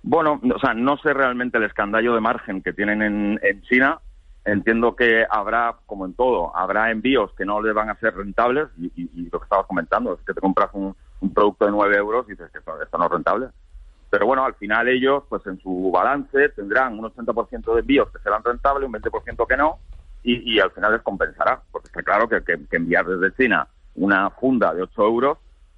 [0.03, 3.99] Bueno, o sea, no sé realmente el escandallo de margen que tienen en, en, China.
[4.43, 8.69] Entiendo que habrá, como en todo, habrá envíos que no les van a ser rentables
[8.79, 10.95] y, y, lo que estabas comentando es que te compras un,
[11.35, 13.49] producto de 9 euros y dices que esto, no es rentable.
[14.09, 18.19] Pero bueno, al final ellos, pues en su balance tendrán un 80% de envíos que
[18.19, 19.77] serán rentables, un 20% que no,
[20.23, 24.73] y, y, al final les compensará, porque está claro que enviar desde China una funda
[24.73, 25.37] de 8 euros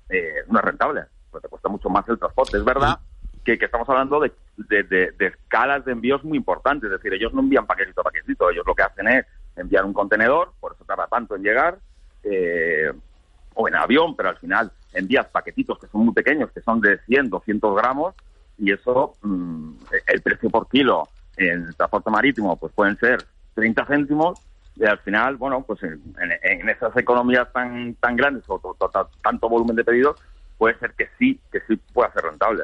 [0.09, 2.57] eh, no es rentable, pues te cuesta mucho más el transporte.
[2.57, 2.97] Es verdad
[3.43, 6.89] que, que estamos hablando de, escalas de envíos muy importantes.
[6.89, 9.25] Es decir, ellos no envían paquetito a paquetito, ellos lo que hacen es
[9.55, 11.77] enviar un contenedor, por eso tarda tanto en llegar,
[12.23, 12.91] eh,
[13.53, 16.97] o en avión, pero al final envías paquetitos que son muy pequeños, que son de
[16.99, 18.15] 100, 200 gramos,
[18.57, 19.73] y eso, mmm,
[20.07, 23.23] el precio por kilo en transporte marítimo, pues pueden ser
[23.55, 24.39] 30 céntimos
[24.75, 28.59] y al final, bueno, pues en, esas economías tan tan grandes o
[29.21, 30.19] tanto volumen de pedidos,
[30.57, 32.63] puede ser que sí, que sí pueda ser rentable.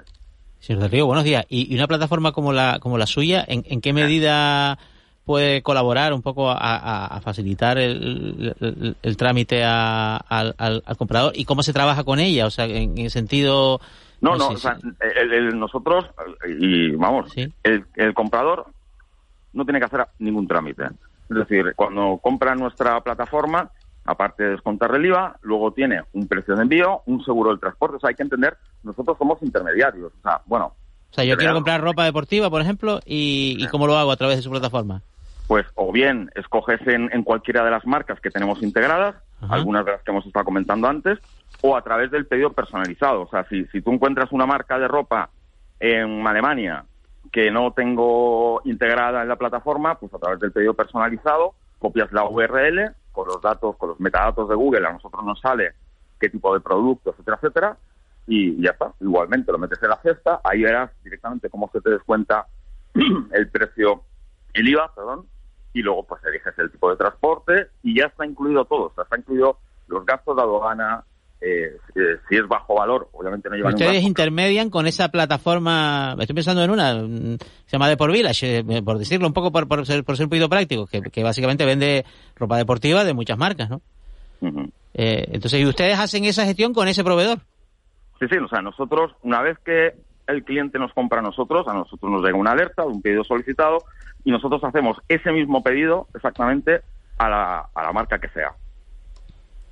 [0.60, 1.45] Señor Del Río, buenos días.
[1.50, 4.78] ¿Y, una plataforma como la como la suya, en, qué medida
[5.26, 12.19] puede colaborar un poco a, facilitar el, trámite al, comprador y cómo se trabaja con
[12.19, 12.45] ella?
[12.45, 13.80] O sea, en, el sentido...
[14.22, 14.78] No, no, o sea,
[15.54, 16.06] nosotros,
[16.60, 18.65] y vamos, el comprador
[19.54, 20.84] no tiene que hacer ningún trámite.
[21.30, 23.72] Es decir, cuando compra nuestra plataforma,
[24.10, 27.98] aparte de descontar el IVA, luego tiene un precio de envío, un seguro del transporte.
[27.98, 30.12] O sea, hay que entender, nosotros somos intermediarios.
[30.17, 30.74] O sea, bueno.
[31.12, 34.38] O sea, yo quiero comprar ropa deportiva, por ejemplo, y, ¿cómo lo hago a través
[34.38, 35.02] de su plataforma?
[35.48, 39.15] Pues o bien escoges en, cualquiera de las marcas que tenemos integradas,
[39.48, 41.19] algunas de las que hemos estado comentando antes,
[41.62, 43.22] o a través del pedido personalizado.
[43.22, 45.30] O sea, si, si tú encuentras una marca de ropa
[45.80, 46.86] en Alemania
[47.32, 52.26] que no tengo integrada en la plataforma, pues a través del pedido personalizado copias la
[52.26, 55.74] URL con los datos, con los metadatos de Google, a nosotros nos sale
[56.19, 57.78] qué tipo de producto, etcétera, etcétera,
[58.28, 58.93] y ya está.
[59.00, 62.48] Igualmente lo metes en la cesta, ahí verás directamente cómo se te descuenta
[63.32, 64.04] el precio,
[64.54, 65.26] el IVA, perdón,
[65.74, 69.04] y luego pues eliges el tipo de transporte y ya está incluido todo, o sea,
[69.04, 71.04] está incluido los gastos de aduana,
[71.41, 71.78] eh,
[72.28, 76.69] si es bajo valor, obviamente no llevan Ustedes intermedian con esa plataforma, estoy pensando en
[76.69, 80.17] una, mm, se llama Deport Village, eh, por decirlo un poco por, por, ser, por
[80.17, 82.04] ser un poquito práctico, que, básicamente vende
[82.36, 83.82] ropa deportiva de muchas marcas, ¿no?
[84.93, 87.39] eh, entonces, ¿y ustedes hacen esa gestión con ese proveedor?
[88.19, 89.93] Sí, sí, o sea, nosotros, una vez que
[90.28, 93.23] el cliente nos compra a nosotros, a nosotros nos llega una alerta de un pedido
[93.23, 93.78] solicitado
[94.25, 96.82] y nosotros hacemos ese mismo pedido exactamente
[97.17, 98.54] a la, a la marca que sea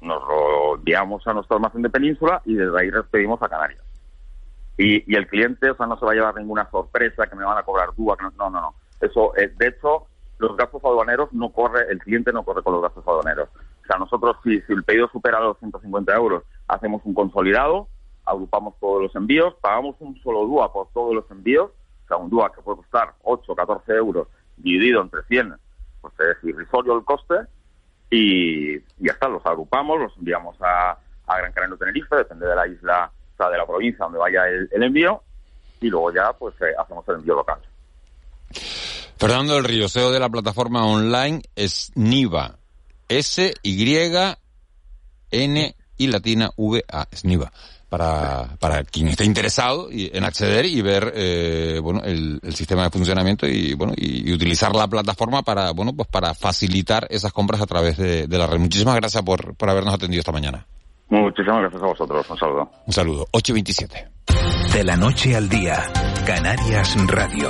[0.02, 3.82] nos lo enviamos a nuestro almacén de península y desde ahí despedimos a Canarias.
[4.78, 7.58] Y, el cliente, o sea, no se va a llevar ninguna sorpresa que me van
[7.58, 8.76] a cobrar DUA, no, no, no.
[9.02, 10.06] Eso, eh, de hecho,
[10.38, 13.50] los gastos aduaneros no corre, el cliente no corre con los gastos aduaneros.
[13.84, 17.88] O sea, nosotros, si, si el pedido supera los 150 euros, hacemos un consolidado,
[18.26, 21.72] agrupamos todos los envíos, pagamos un solo DUA por todos los envíos,
[22.06, 25.56] o sea, un DUA que puede costar 8 o 14 euros dividido entre 100,
[26.02, 27.36] pues es irrisorio el coste,
[28.10, 33.12] y, ya está, los agrupamos, los enviamos a, Gran Canaria Tenerife, depende de la isla,
[33.34, 35.22] o sea, de la provincia donde vaya el, envío,
[35.82, 37.60] y luego ya pues eh, hacemos el envío local.
[39.18, 42.58] Fernando del Río, CEO de la plataforma online es NIVA,
[43.10, 44.46] S-Y-N
[45.98, 47.52] y latina V-A, es NIVA
[47.90, 53.48] para, para quien esté interesado en acceder y ver eh, bueno el, sistema de funcionamiento
[53.48, 57.98] y bueno y, utilizar la plataforma para bueno pues para facilitar esas compras a través
[57.98, 58.60] de, de la red.
[58.60, 60.66] Muchísimas gracias por, por habernos atendido esta mañana.
[61.10, 62.30] Muchísimas gracias a vosotros.
[62.30, 62.72] Un saludo.
[62.86, 63.28] Un saludo.
[63.32, 64.10] 827.
[64.74, 65.84] De la noche al día,
[66.26, 67.50] Canarias Radio.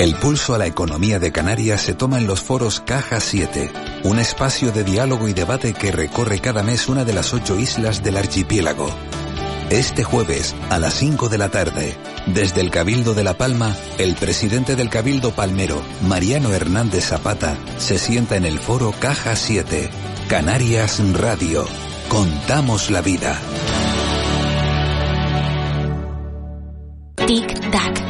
[0.00, 3.70] El pulso a la economía de Canarias se toma en los foros Caja 7,
[4.04, 8.02] un espacio de diálogo y debate que recorre cada mes una de las ocho islas
[8.02, 8.88] del archipiélago.
[9.68, 14.14] Este jueves, a las 5 de la tarde, desde el Cabildo de La Palma, el
[14.14, 19.90] presidente del Cabildo Palmero, Mariano Hernández Zapata, se sienta en el foro Caja 7,
[20.30, 21.66] Canarias Radio.
[22.08, 23.38] Contamos la vida.
[27.16, 28.09] Tic-tac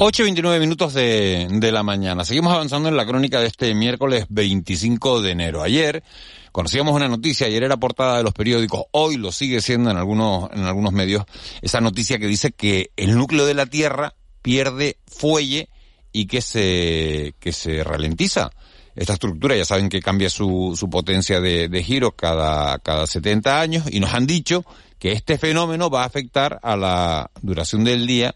[0.00, 2.24] 8 y 29 minutos de, de la mañana.
[2.24, 5.60] Seguimos avanzando en la crónica de este miércoles 25 de enero.
[5.60, 6.04] Ayer
[6.52, 10.52] conocíamos una noticia, ayer era portada de los periódicos, hoy lo sigue siendo en algunos,
[10.52, 11.24] en algunos medios,
[11.62, 15.68] esa noticia que dice que el núcleo de la Tierra pierde fuelle
[16.12, 18.52] y que se, que se ralentiza
[18.94, 23.60] esta estructura ya saben que cambia su, su potencia de, de giro cada, cada 70
[23.60, 24.64] años y nos han dicho
[24.98, 28.34] que este fenómeno va a afectar a la duración del día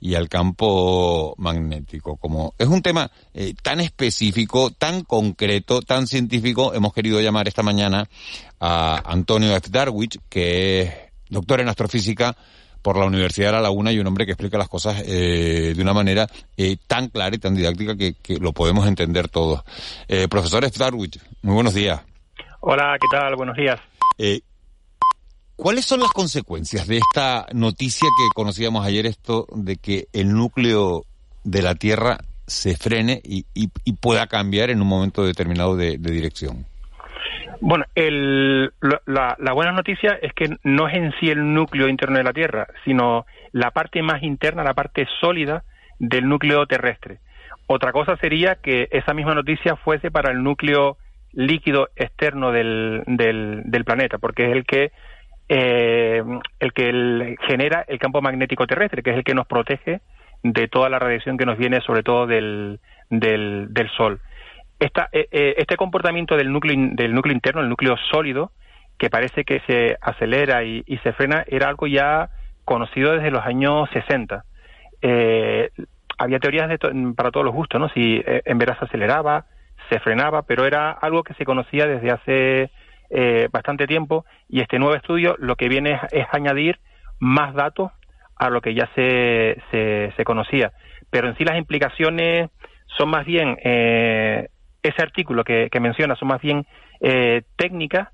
[0.00, 2.16] y al campo magnético.
[2.16, 7.62] Como es un tema eh, tan específico, tan concreto, tan científico, hemos querido llamar esta
[7.62, 8.08] mañana
[8.60, 9.68] a Antonio F.
[9.70, 10.92] Darwich, que es
[11.28, 12.36] doctor en astrofísica
[12.82, 15.82] por la Universidad de La Laguna y un hombre que explica las cosas eh, de
[15.82, 19.62] una manera eh, tan clara y tan didáctica que, que lo podemos entender todos.
[20.30, 20.78] profesor F.
[20.78, 22.00] Darwich, muy buenos días.
[22.60, 23.34] Hola, ¿qué tal?
[23.36, 23.80] Buenos días.
[25.58, 31.02] ¿Cuáles son las consecuencias de esta noticia que conocíamos ayer, esto de que el núcleo
[31.42, 33.42] de la Tierra se frene y,
[34.00, 36.64] pueda cambiar en un momento determinado de, dirección?
[37.60, 42.32] Bueno, la, buena noticia es que no es en sí el núcleo interno de la
[42.32, 45.64] Tierra, sino la parte más interna, la parte sólida
[45.98, 47.18] del núcleo terrestre.
[47.66, 50.98] Otra cosa sería que esa misma noticia fuese para el núcleo
[51.32, 54.92] líquido externo del, del planeta, porque es el que
[55.48, 56.22] eh,
[56.60, 60.00] el que genera el campo magnético terrestre, que es el que nos protege
[60.42, 62.80] de toda la radiación que nos viene sobre todo del,
[63.10, 64.20] del, Sol.
[64.78, 68.52] Esta, eh, eh, este comportamiento del núcleo, del núcleo interno, el núcleo sólido,
[68.98, 72.30] que parece que se acelera y, se frena, era algo ya
[72.64, 74.44] conocido desde los años 60.
[75.02, 75.70] Eh,
[76.18, 76.78] había teorías de
[77.16, 77.88] para todos los gustos, ¿no?
[77.90, 79.46] Si en verdad se aceleraba,
[79.88, 82.70] se frenaba, pero era algo que se conocía desde hace
[83.10, 86.78] eh, bastante tiempo y este nuevo estudio lo que viene es, añadir
[87.18, 87.90] más datos
[88.36, 90.72] a lo que ya se, se, conocía.
[91.10, 92.50] Pero en sí las implicaciones
[92.98, 94.48] son más bien, eh,
[94.82, 96.66] ese artículo que, menciona, son más bien
[97.00, 98.08] eh, técnicas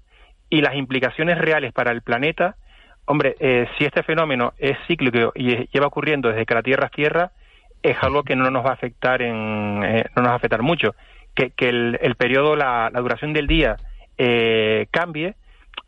[0.49, 2.55] y las implicaciones reales para el planeta,
[3.05, 3.35] hombre,
[3.77, 7.33] si este fenómeno es cíclico y lleva ocurriendo desde que la Tierra es Tierra,
[7.83, 10.95] es algo que no nos va a afectar en, no nos va a afectar mucho.
[11.35, 13.77] Que, que el, el periodo, la, la duración del día
[14.19, 15.35] eh, cambie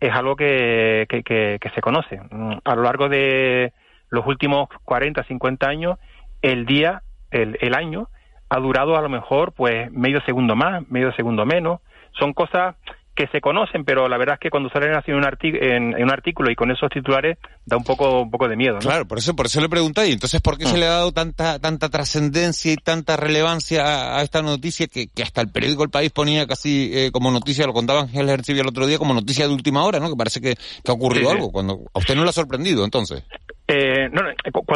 [0.01, 2.21] es algo que, que, se conoce.
[2.31, 3.73] Mm, a lo largo de
[4.11, 5.99] los últimos 40, 50 años,
[6.43, 8.09] el día, el, el año,
[8.49, 11.81] ha durado a lo mejor pues medio segundo más, medio segundo menos.
[12.13, 12.77] Son cosas
[13.17, 16.11] que se conocen, pero la verdad es que cuando salen así en un, en, un
[16.13, 18.79] artículo y con esos titulares da un poco un poco de miedo.
[18.79, 20.81] Claro, por eso por eso le pregunté, y entonces ¿por qué se mm.
[20.81, 25.41] le ha dado tanta tanta trascendencia y tanta relevancia a, esta noticia que, que, hasta
[25.41, 28.87] el periódico El País ponía casi eh, como noticia, lo contaba Ángel Hercibia el otro
[28.87, 30.11] día, como noticia de última hora, ¿no?
[30.11, 33.25] Que parece que, que ha ocurrido algo, cuando a usted no le ha sorprendido entonces.
[33.69, 34.23] Eh, no,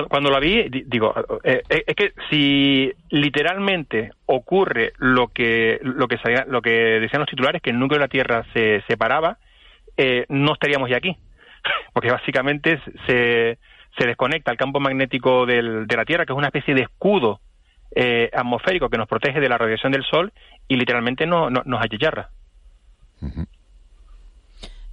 [0.09, 6.19] cuando, la vi, digo, eh, eh, es que si literalmente ocurre lo que lo que
[6.49, 9.39] lo que decían los titulares, que el núcleo de la Tierra se separaba,
[9.97, 11.17] eh, no estaríamos ya aquí,
[11.93, 13.59] porque básicamente se,
[13.97, 17.41] se desconecta el campo magnético del, de la Tierra, que es una especie de escudo
[18.33, 20.33] atmosférico que nos protege de la radiación del Sol
[20.69, 22.31] y literalmente no, nos achicharra.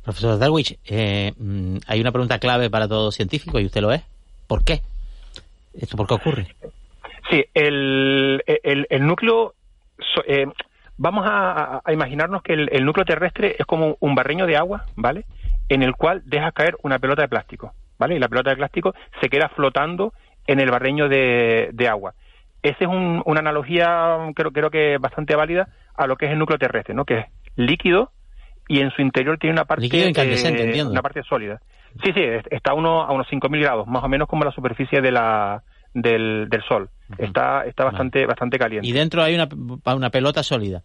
[0.08, 4.04] Profesor Darwich, eh, mm, hay una pregunta clave para todo científico y usted lo es.
[4.48, 4.80] ¿Por qué?
[5.74, 6.48] ¿Esto por qué ocurre?
[7.30, 9.54] Sí, el, el, núcleo...
[10.26, 10.46] Eh,
[10.96, 15.26] vamos a, imaginarnos que el, núcleo terrestre es como un barreño de agua, ¿vale?
[15.68, 18.16] En el cual deja caer una pelota de plástico, ¿vale?
[18.16, 20.14] Y la pelota de plástico se queda flotando
[20.46, 22.14] en el barreño de, agua.
[22.64, 25.68] Esa es una analogía, creo, creo que bastante válida,
[25.98, 27.04] a lo que es el núcleo terrestre, ¿no?
[27.04, 27.26] Que es
[27.58, 28.14] líquido,
[28.68, 31.60] y en su interior tiene una parte eh, una parte sólida.
[32.04, 35.02] Sí, sí, está a, uno, a unos 5.000 grados, más o menos como la superficie
[35.02, 36.90] de la, del, del Sol.
[37.18, 38.88] Está, está bastante, bastante caliente.
[38.88, 39.48] Y dentro hay una,
[39.96, 40.84] una pelota sólida.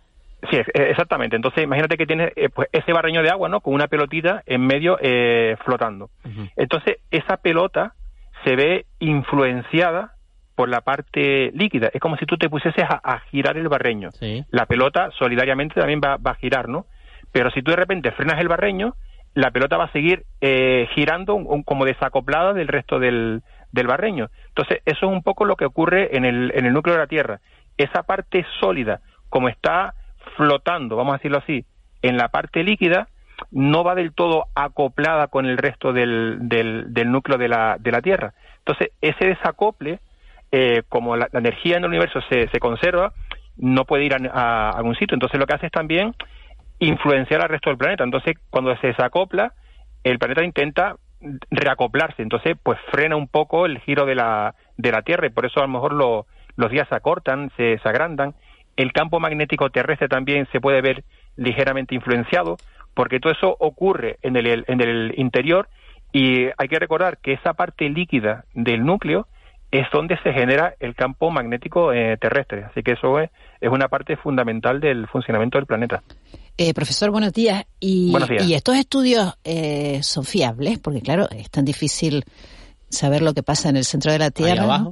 [0.51, 1.37] Sí, exactamente.
[1.37, 3.61] Entonces, imagínate que tiene eh, pues, ese barreño de agua, ¿no?
[3.61, 6.11] Con una pelotita en medio eh, flotando.
[6.57, 7.95] Entonces, esa pelota
[8.45, 10.15] se ve influenciada
[10.57, 11.91] por la parte líquida.
[11.93, 14.11] Es como si tú te pusieses a, girar el barreño.
[14.51, 16.87] La pelota solidariamente también va, va, a girar, ¿no?
[17.33, 18.95] Pero si tú de repente frenas el barreño,
[19.35, 23.43] la pelota va a seguir eh, girando como desacoplada del resto del,
[23.73, 24.29] del, barreño.
[24.49, 27.07] Entonces, eso es un poco lo que ocurre en el, en el núcleo de la
[27.07, 27.41] Tierra.
[27.79, 29.95] Esa parte sólida, como está
[30.37, 31.65] flotando, vamos a decirlo así,
[32.03, 33.09] en la parte líquida,
[33.51, 37.91] no va del todo acoplada con el resto del, del, del núcleo de la, de
[37.91, 38.35] la Tierra.
[38.59, 40.01] Entonces, ese desacople,
[40.53, 43.13] eh, como la, energía en el universo se, se conserva,
[43.57, 45.15] no puede ir a, a, algún sitio.
[45.15, 46.15] Entonces, lo que hace es también
[46.83, 48.05] influenciar al resto del planeta.
[48.05, 49.53] Entonces, cuando se desacopla,
[50.03, 50.97] el planeta intenta
[51.53, 55.47] reacoplarse, entonces pues frena un poco el giro de la, de la Tierra y por
[55.47, 58.35] eso a lo mejor los días se acortan, se, agrandan.
[58.77, 61.05] El campo magnético terrestre también se puede ver
[61.37, 62.57] ligeramente influenciado,
[62.95, 65.69] porque todo eso ocurre en el, en el interior
[66.13, 69.29] y hay que recordar que esa parte líquida del núcleo
[69.71, 72.65] es donde se genera el campo magnético eh, terrestre.
[72.65, 73.31] Así que eso es,
[73.61, 76.03] es, una parte fundamental del funcionamiento del planeta.
[76.59, 77.65] Eh, profesor, buenos días.
[77.81, 82.25] Y, y estos estudios eh, son fiables, porque claro, es tan difícil
[82.89, 84.87] saber lo que pasa en el centro de la Tierra,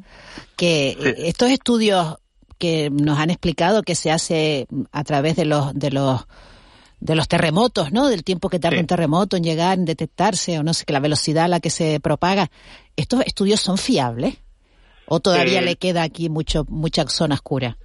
[0.56, 2.16] que estos estudios
[2.58, 6.26] que nos han explicado que se hace a través de los de los
[7.00, 8.08] de los terremotos, ¿no?
[8.08, 11.00] Del tiempo que tarda un terremoto en llegar, en detectarse, o no sé, que la
[11.00, 12.50] velocidad a la que se propaga.
[12.96, 14.36] ¿Estos estudios son fiables?
[15.06, 17.78] ¿O todavía eh, le queda aquí mucho mucha zona oscura?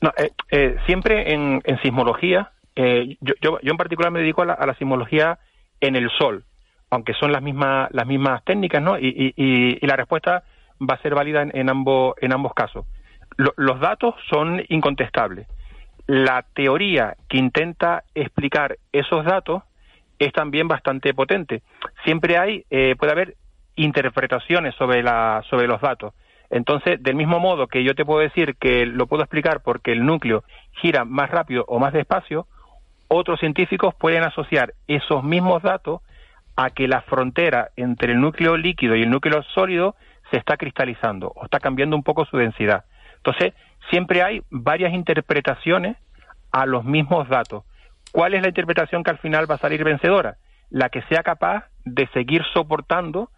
[0.00, 5.38] No, eh, eh, siempre en, sismología, yo, yo, en particular me dedico a la, sismología
[5.80, 6.44] en el Sol,
[6.90, 8.98] aunque son las mismas las mismas técnicas, ¿no?
[8.98, 10.44] Y, y, la respuesta
[10.80, 12.86] va a ser válida en, ambos en ambos casos.
[13.36, 15.46] los datos son incontestables.
[16.06, 19.62] La teoría que intenta explicar esos datos
[20.18, 21.62] es también bastante potente.
[22.04, 22.64] Siempre hay
[22.98, 23.36] puede haber
[23.76, 26.14] interpretaciones sobre la sobre los datos
[26.54, 30.06] entonces, del mismo modo que yo te puedo decir que lo puedo explicar porque el
[30.06, 30.44] núcleo
[30.80, 32.46] gira más rápido o más despacio,
[33.14, 36.00] otros científicos pueden asociar esos mismos datos
[36.56, 39.96] a que la frontera entre el núcleo líquido y el núcleo sólido
[40.30, 42.84] se está cristalizando o está cambiando un poco su densidad.
[43.16, 43.54] Entonces,
[43.90, 45.96] siempre hay varias interpretaciones
[46.52, 47.64] a los mismos datos.
[48.12, 50.36] ¿Cuál es la interpretación que al final va a salir vencedora?
[50.70, 53.30] La que sea capaz de seguir soportando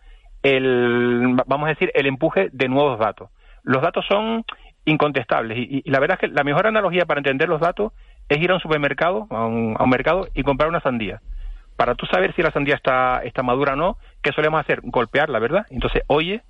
[0.42, 3.30] el, vamos a decir, el empuje de nuevos datos.
[3.62, 4.44] Los datos son
[4.84, 7.92] incontestables y, la verdad es que la mejor analogía para entender los datos
[8.28, 11.20] es ir a un supermercado, a un, mercado y comprar una sandía.
[11.76, 14.80] Para tú saber si la sandía está, está madura o no, ¿qué solemos hacer?
[14.82, 15.66] Golpearla, ¿verdad?
[15.70, 16.42] Entonces, oye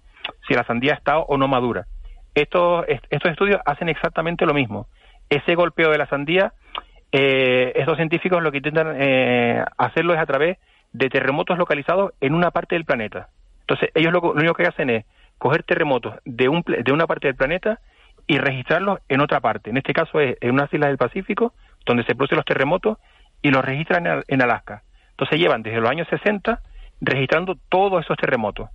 [0.49, 1.87] si la sandía está o no madura.
[2.35, 4.89] Estos, estos estudios hacen exactamente lo mismo.
[5.31, 6.53] Ese golpeo de la sandía,
[7.12, 10.59] eh, estos científicos lo que intentan eh, hacerlo es a través
[10.93, 13.29] de terremotos localizados en una parte del planeta.
[13.61, 15.05] Entonces, ellos lo, único que hacen es
[15.39, 17.81] coger terremotos de, un, de una parte del planeta
[18.27, 19.70] y registrarlos en otra parte.
[19.70, 21.55] En este caso es en unas islas del Pacífico,
[21.85, 22.99] donde se producen los terremotos,
[23.43, 24.83] y los registran en, Alaska.
[25.11, 26.61] Entonces llevan desde los años 60
[27.01, 28.70] registrando todos esos terremotos.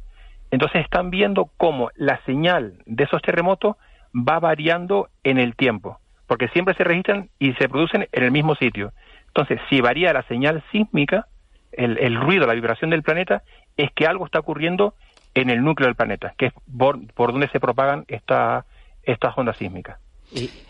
[0.51, 3.75] Entonces están viendo cómo la señal de esos terremotos
[4.15, 8.55] va variando en el tiempo, porque siempre se registran y se producen en el mismo
[8.55, 8.93] sitio.
[9.27, 11.27] Entonces, si varía la señal sísmica,
[11.71, 13.43] el, el ruido, la vibración del planeta,
[13.77, 14.93] es que algo está ocurriendo
[15.33, 18.65] en el núcleo del planeta, que es por, donde se propagan esta,
[19.03, 19.99] estas ondas sísmicas.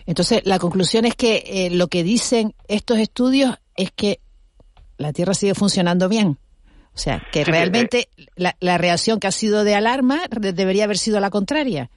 [0.06, 4.20] Entonces, la conclusión es que eh, lo que dicen estos estudios es que
[4.98, 6.38] la Tierra sigue funcionando bien.
[6.94, 11.20] O sea, que realmente la, la, reacción que ha sido de alarma debería haber sido
[11.20, 11.90] la contraria.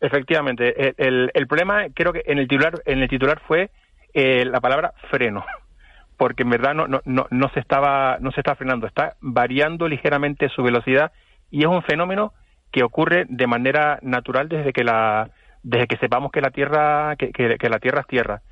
[0.00, 0.94] Efectivamente.
[0.98, 3.70] El, el, problema, creo que en el titular, en el titular fue
[4.12, 5.44] eh, la palabra freno
[6.20, 9.88] porque en verdad no, no, no, no, se estaba no se está frenando, está variando
[9.88, 11.12] ligeramente su velocidad
[11.50, 12.34] y es un fenómeno
[12.70, 15.30] que ocurre de manera natural desde que la
[15.62, 18.42] desde que sepamos que la tierra que, que, la tierra es tierra.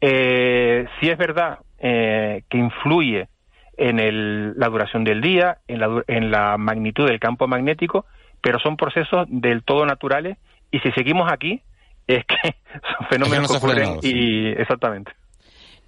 [0.00, 3.28] Eh, sí es verdad eh, que influye
[3.76, 8.06] en el, la duración del día, en la, en la magnitud del campo magnético,
[8.40, 10.38] pero son procesos del todo naturales
[10.70, 11.62] y si seguimos aquí
[12.06, 12.56] es que
[12.98, 15.12] son fenómenos que ocurren y exactamente.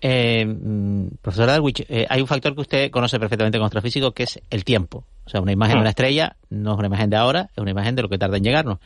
[0.01, 4.25] Eh, mm, profesor Darwich, eh, hay un factor que usted conoce perfectamente como astrofísico, que
[4.25, 5.05] es el tiempo.
[5.25, 7.71] O sea, una imagen de una estrella no es una imagen de ahora, es una
[7.71, 8.79] imagen de lo que tarda en llegarnos,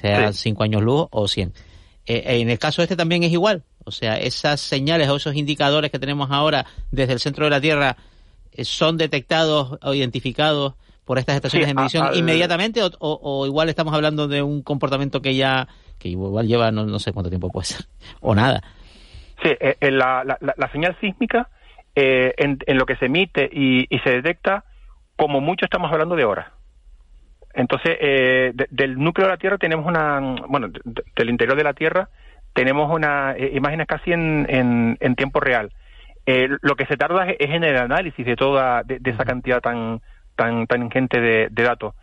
[0.00, 1.52] sea cinco años luz o cien.
[2.06, 3.64] Eh, en el caso este también es igual.
[3.84, 7.60] O sea, esas señales o esos indicadores que tenemos ahora desde el centro de la
[7.60, 7.96] Tierra
[8.52, 10.74] eh, son detectados o identificados
[11.04, 15.36] por estas estaciones de medición inmediatamente o, o, igual estamos hablando de un comportamiento que
[15.36, 15.68] ya
[16.00, 17.86] que igual lleva no, no sé cuánto tiempo puede ser
[18.20, 18.60] o nada
[19.42, 21.48] Sí, eh, eh, la, la, señal sísmica,
[21.94, 24.64] eh, en, lo que se emite y, se detecta,
[25.16, 26.48] como mucho estamos hablando de horas.
[27.56, 27.96] Entonces,
[28.70, 30.68] del núcleo de la Tierra tenemos una, bueno,
[31.16, 32.08] del interior de la Tierra
[32.52, 34.46] tenemos una imágenes casi en,
[35.00, 35.72] en, tiempo real.
[36.26, 40.00] lo que se tarda es, en el análisis de toda de, esa cantidad tan
[40.36, 41.94] tan tan ingente de, datos.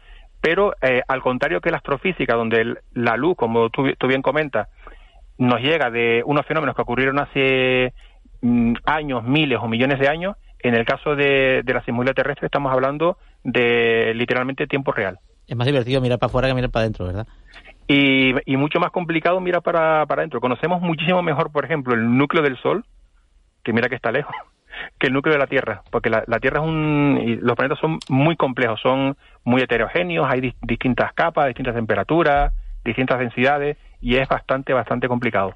[0.42, 0.74] Pero
[1.08, 4.68] al contrario que la astrofísica, donde la luz, como tú, tú bien comentas,
[5.38, 7.94] nos llega de unos fenómenos que ocurrieron hace
[8.42, 10.36] mm, años, miles o millones de años.
[10.60, 15.20] En el caso de, de la sismología terrestre estamos hablando de literalmente tiempo real.
[15.48, 17.28] Es más divertido mirar para afuera que mirar para adentro, ¿verdad?
[17.88, 20.40] Y, y mucho más complicado mirar para, para adentro.
[20.40, 22.86] Conocemos muchísimo mejor, por ejemplo, el núcleo del Sol,
[23.64, 24.34] que mira que está lejos,
[25.00, 27.20] que el núcleo de la Tierra, porque la, la Tierra es un...
[27.24, 32.54] Y los planetas son muy complejos, son muy heterogéneos, hay distintas capas, distintas temperaturas,
[32.86, 35.54] distintas densidades, y es bastante, bastante complicado.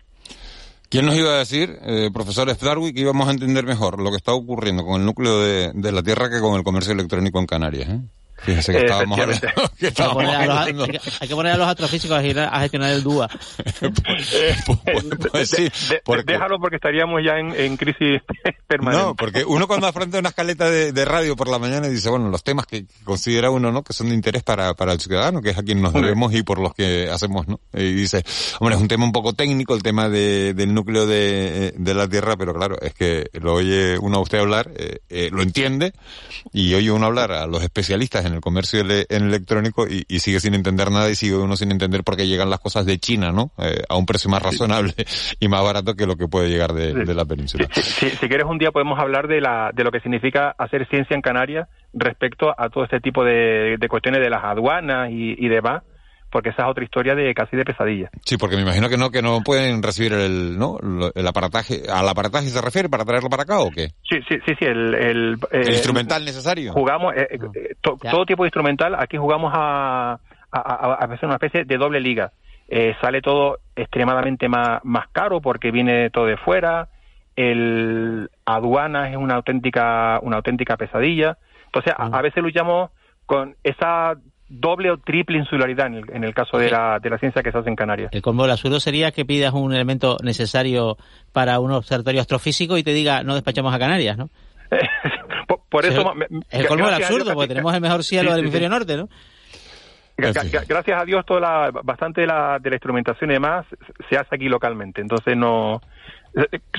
[0.89, 4.15] ¿Quién nos iba a decir, eh, profesor Darwin, que íbamos a entender mejor lo que
[4.15, 7.89] está ocurriendo con el núcleo de, la Tierra que con el comercio electrónico en Canarias?
[7.89, 7.99] Eh?
[8.43, 9.47] Fíjense que estábamos hablando-
[9.79, 12.17] que Hay que poner a los- hablando- hay que- hay que poner a los astrofísicos
[12.17, 13.29] a gestionar, a gestionar el DUA.
[15.31, 18.21] Pues sí, De- porque- Déjalo porque estaríamos ya en, en crisis
[18.67, 19.05] permanente.
[19.05, 22.29] No, porque uno cuando afronta una escaleta de, de radio por la mañana dice, bueno,
[22.29, 23.83] los temas que considera uno, ¿no?
[23.83, 26.43] Que son de interés para, para el ciudadano, que es a quien nos debemos y
[26.43, 27.59] por los que hacemos, ¿no?
[27.73, 28.23] Y dice,
[28.59, 32.07] hombre, es un tema un poco técnico el tema de, del núcleo de, de la
[32.07, 35.93] Tierra, pero claro, es que lo oye uno a usted hablar, eh, eh, lo entiende,
[36.53, 40.19] y oye uno hablar a los especialistas en el comercio ele- en electrónico y, y
[40.19, 42.99] sigue sin entender nada y sigue uno sin entender por qué llegan las cosas de
[42.99, 43.51] China, ¿no?
[43.57, 44.93] Eh, a un precio más razonable
[45.39, 47.67] y más barato que lo que puede llegar de, de la península.
[47.73, 51.15] Si, si quieres un día podemos hablar de, la, de lo que significa hacer ciencia
[51.15, 55.47] en Canarias respecto a todo este tipo de, de cuestiones de las aduanas y, y
[55.49, 55.84] demás,
[56.38, 58.11] porque esa es otra historia de casi de pesadilla.
[58.23, 61.81] Sí, porque me imagino que no que no pueden recibir el no Lo- el aparataje
[61.91, 64.93] al aparataje se refiere para traerlo para acá o qué Sí, sí, sí, sí el,
[64.93, 69.51] el, el eh, instrumental necesario Jugamos, eh, eh, to- todo tipo de instrumental, aquí jugamos
[69.55, 70.19] a,
[70.51, 72.33] a, a, hacer una especie de doble liga.
[72.67, 76.89] Eh, sale todo extremadamente más, más caro porque viene todo de fuera,
[77.35, 81.39] el aduana es una auténtica, una auténtica pesadilla.
[81.65, 82.91] Entonces, a, a veces luchamos
[83.25, 84.13] con esa
[84.49, 87.51] doble o triple insularidad en el, en el caso de la, de la ciencia que
[87.51, 88.09] se hace en Canarias.
[88.13, 90.97] El colmo del absurdo sería que pidas un elemento necesario
[91.33, 94.29] para un observatorio astrofísico y te diga no despachamos a Canarias, ¿no?
[95.47, 96.11] por, por eso...
[96.11, 98.41] Es me- el colmo del absurdo, que- porque tenemos el mejor cielo Sí, del sí,
[98.41, 98.73] hemisferio sí.
[98.73, 99.09] norte, ¿no?
[100.17, 103.65] Gra- gra- gracias a Dios, toda la, bastante de la, de la instrumentación y demás
[104.09, 104.99] se hace aquí localmente.
[105.01, 105.79] Entonces, no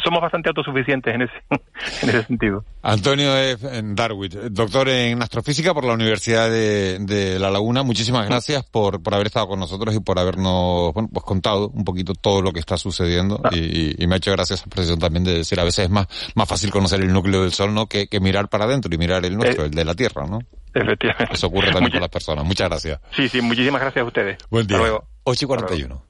[0.04, 1.32] somos bastante autosuficientes en ese,
[2.02, 2.64] en ese sentido.
[2.82, 3.66] Antonio F.
[3.94, 9.14] Darwin doctor en astrofísica por la Universidad de, de La Laguna muchísimas gracias por, por
[9.14, 12.60] haber estado con nosotros y por habernos bueno, pues contado un poquito todo lo que
[12.60, 15.86] está sucediendo y, y me ha hecho gracias esa expresión también de decir a veces
[15.86, 18.92] es más más fácil conocer el núcleo del Sol no que, que mirar para adentro
[18.94, 20.38] y mirar el nuestro el de la Tierra no
[20.74, 21.34] Efectivamente.
[21.34, 24.38] eso ocurre también con las personas muchas gracias Sí, sí, muchísimas gracias a ustedes.
[24.50, 24.76] Buen día.
[24.76, 25.08] Hasta luego.
[25.24, 26.04] 8 y 41.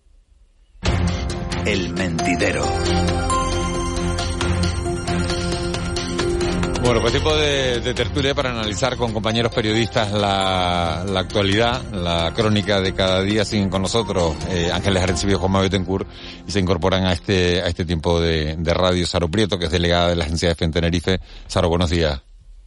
[1.66, 2.64] El mentidero.
[6.82, 12.32] Bueno, pues tipo de, de tertulia para analizar con compañeros periodistas la, la actualidad, la
[12.34, 13.44] crónica de cada día.
[13.44, 16.08] Siguen con nosotros eh, Ángeles Arencibio y Juanma Betancourt
[16.46, 19.70] y se incorporan a este, a este tiempo de, de radio Saro Prieto, que es
[19.70, 21.20] delegada de la agencia de en Tenerife.
[21.46, 22.22] Saro, buenos días.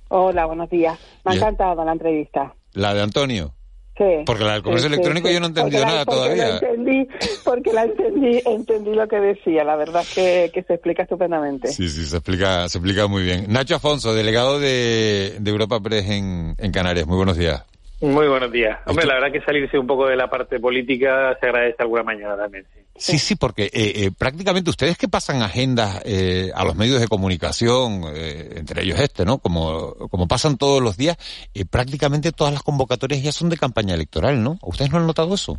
[0.09, 0.99] Hola, buenos días.
[1.25, 2.53] Me ha encantado la entrevista.
[2.73, 3.53] La de Antonio.
[3.97, 4.05] Sí.
[4.25, 5.33] Porque la del comercio Sí, electrónico sí.
[5.33, 6.47] yo no he entendido Porque la- nada porque todavía.
[6.47, 7.07] La entendí,
[7.43, 9.63] porque la entendí, entendí lo que decía.
[9.63, 11.67] La verdad es que, que se explica estupendamente.
[11.67, 13.45] Sí, sí, se explica, se explica muy bien.
[13.49, 17.05] Nacho Afonso, delegado de, de Europa Press en, en Canarias.
[17.05, 17.63] Muy buenos días.
[18.01, 18.79] Muy buenos días.
[18.87, 22.35] Hombre, la verdad que salirse un poco de la parte política se agradece alguna mañana
[22.35, 22.65] también.
[22.73, 22.81] sí.
[22.95, 27.07] Sí, sí, porque eh, eh, prácticamente ustedes que pasan agendas eh, a los medios de
[27.07, 29.37] comunicación, eh, entre ellos este, ¿no?
[29.39, 31.17] Como, como pasan todos los días,
[31.53, 34.57] eh, prácticamente todas las convocatorias ya son de campaña electoral, ¿no?
[34.63, 35.57] ¿Ustedes no han notado eso?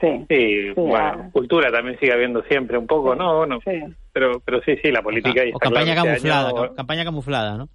[0.00, 0.24] Sí.
[0.28, 0.96] Sí, bueno,
[1.26, 1.28] ah.
[1.32, 3.38] cultura también sigue habiendo siempre un poco, ¿no?
[3.38, 3.58] Bueno,
[4.12, 5.44] Pero, pero sí, sí, la política...
[5.44, 7.68] y O está campaña claro este camuflada, año- campaña camuflada, ¿no?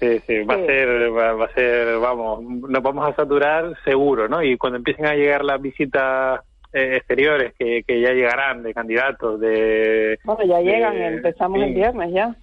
[0.00, 4.28] Sí, sí, va a ser, va, va a ser, vamos, nos vamos a saturar seguro,
[4.28, 4.42] ¿no?
[4.42, 6.40] Y cuando empiecen a llegar las visitas
[6.72, 10.18] eh, exteriores, que, que ya llegarán de candidatos, de...
[10.24, 12.36] Bueno, ya de- llegan, empezamos sí, el viernes ya.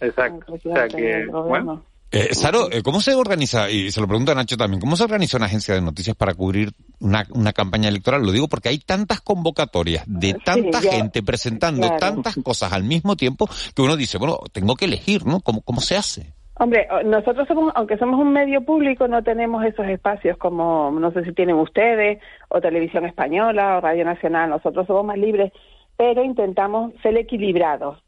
[0.00, 0.54] Exacto.
[0.54, 4.34] O sea que, bueno, Eh, Saro, eh, ¿cómo se organiza, y se lo pregunto a
[4.36, 8.22] Nacho también, cómo se organiza una agencia de noticias para cubrir una, una campaña electoral?
[8.22, 11.98] Lo digo porque hay tantas convocatorias de tanta ya, gente presentando claro.
[11.98, 15.40] tantas cosas al mismo tiempo que uno dice, bueno, tengo que elegir, ¿no?
[15.40, 16.32] ¿Cómo, cómo se hace?
[16.56, 21.24] Hombre, nosotros somos, aunque somos un medio público, no tenemos esos espacios como, no sé
[21.24, 24.50] si tienen ustedes, o Televisión Española, o Radio Nacional.
[24.50, 25.52] Nosotros somos más libres,
[25.96, 27.98] pero intentamos ser equilibrados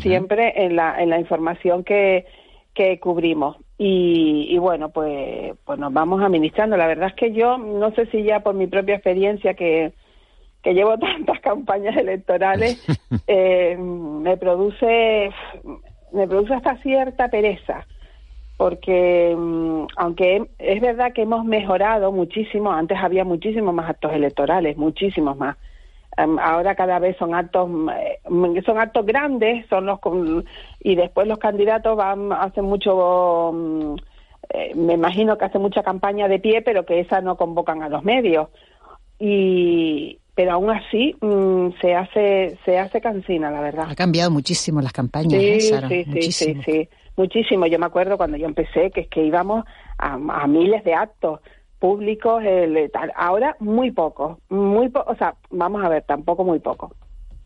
[0.00, 2.26] siempre en la, en la información que,
[2.74, 3.56] que cubrimos.
[3.78, 6.76] Y, y bueno, pues, pues nos vamos administrando.
[6.76, 9.92] La verdad es que yo, no sé si ya por mi propia experiencia que,
[10.62, 12.84] que llevo tantas campañas electorales,
[13.28, 15.30] eh, me produce
[16.14, 17.86] me produce hasta cierta pereza
[18.56, 24.76] porque mm, aunque es verdad que hemos mejorado muchísimo, antes había muchísimos más actos electorales,
[24.76, 25.56] muchísimos más.
[26.16, 29.98] Em, ahora cada vez son actos mm, eh, son actos grandes, son los
[30.80, 33.94] y después los candidatos van hacen mucho mm,
[34.50, 37.88] eh, me imagino que hacen mucha campaña de pie, pero que esa no convocan a
[37.88, 38.48] los medios.
[39.18, 43.86] Y pero aún así mm, se hace se hace cansina, la verdad.
[43.88, 45.88] Ha cambiado muchísimo las campañas, Sí, ¿eh, Sara?
[45.88, 46.62] sí, sí, Muchísimo.
[46.64, 47.66] sí, sí, muchísimo.
[47.66, 49.64] Yo me acuerdo cuando yo empecé que es que íbamos
[49.98, 51.40] a, a miles de actos
[51.78, 53.12] públicos, el- tal.
[53.16, 56.94] ahora muy poco, muy po o sea, vamos a ver, tampoco muy poco.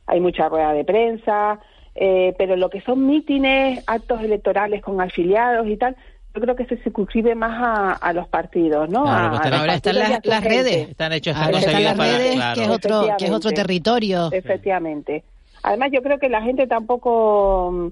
[0.06, 1.60] Hay mucha rueda de prensa,
[1.94, 5.96] eh, pero lo que son mítines, actos electorales con afiliados y tal,
[6.38, 9.00] yo creo que se circunscribe más a, los partidos, ¿no?
[9.00, 14.30] ahora están las, redes, están hechas las redes, que es otro que es otro territorio.
[14.32, 15.24] Efectivamente.
[15.64, 17.90] Además, yo creo que la gente tampoco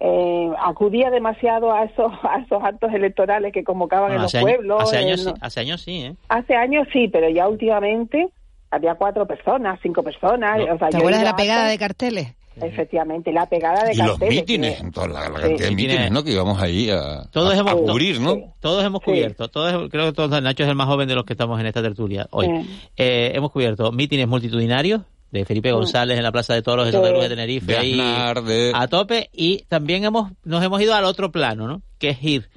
[0.00, 4.82] eh, acudía demasiado a esos a esos actos electorales que convocaban en los pueblos.
[4.82, 6.14] Hace años, hace años sí, ¿eh?
[6.28, 8.28] Hace años sí, pero ya últimamente
[8.72, 10.58] había cuatro personas, cinco personas.
[10.90, 12.34] ¿Te acuerdas de la pegada de carteles?
[12.56, 14.20] Efectivamente, la pegada de y carteles.
[14.20, 16.22] los mítines, toda la, cantidad de mítines, ¿no?
[16.22, 18.54] Que íbamos ahí a, todos hemos, cubrir, ¿no?
[18.60, 21.32] Todos hemos cubierto, todos, creo que todos, Nacho es el más joven de los que
[21.32, 22.48] estamos en esta tertulia hoy.
[22.96, 25.02] Eh, hemos cubierto mítines multitudinarios,
[25.34, 28.86] de Felipe González en la Plaza de Toros de Santa Cruz de Tenerife, ahí, a
[28.86, 31.82] tope, y también hemos nos hemos ido al otro plano, ¿no?
[31.98, 32.48] Que es ir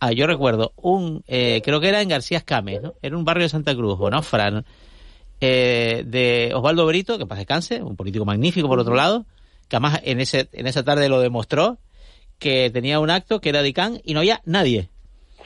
[0.00, 2.94] a, yo recuerdo, un, eh, creo que era en García Escames, ¿no?
[3.02, 4.64] Era un barrio de Santa Cruz, ¿o no, Fran?
[5.40, 9.26] Eh, de Osvaldo Brito, que paz descanse, un político magnífico por otro lado,
[9.68, 11.78] que además en, ese, en esa tarde lo demostró,
[12.38, 14.88] que tenía un acto que era de Can y no había nadie.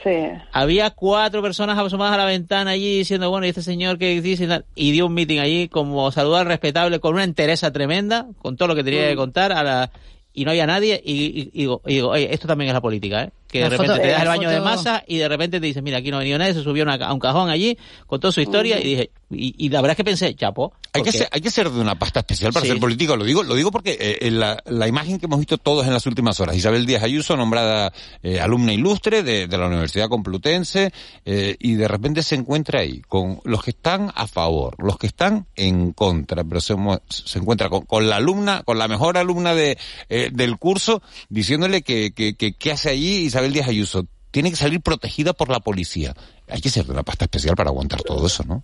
[0.03, 0.09] Sí.
[0.53, 4.63] Había cuatro personas asomadas a la ventana allí diciendo, bueno, y este señor que dice,
[4.75, 8.75] y dio un meeting allí como saludar respetable con una entereza tremenda, con todo lo
[8.75, 9.17] que tenía que mm.
[9.17, 9.91] contar a la,
[10.33, 13.31] y no había nadie y, digo, oye, esto también es la política, ¿eh?
[13.49, 15.97] Que de repente te das el baño de masa y de repente te dices, mira,
[15.97, 18.77] aquí no ha venido nadie, se subió a un cajón allí con toda su historia
[18.77, 18.79] mm.
[18.79, 20.73] y dije, y, la verdad es que pensé, chapo.
[20.91, 23.15] Hay que, ser, hay que ser de una pasta especial para ser político.
[23.15, 26.07] Lo digo, lo digo porque eh, la, la, imagen que hemos visto todos en las
[26.07, 26.55] últimas horas.
[26.55, 27.93] Isabel Díaz Ayuso, nombrada
[28.23, 30.91] eh, alumna ilustre de, de, la Universidad Complutense,
[31.25, 35.05] eh, y de repente se encuentra ahí con los que están a favor, los que
[35.05, 36.75] están en contra, pero se,
[37.09, 39.77] se encuentra con, con, la alumna, con la mejor alumna de,
[40.09, 44.05] eh, del curso, diciéndole que, que, que, que hace allí Isabel Díaz Ayuso.
[44.31, 46.13] Tiene que salir protegida por la policía.
[46.47, 48.63] Hay que ser de una pasta especial para aguantar todo eso, ¿no?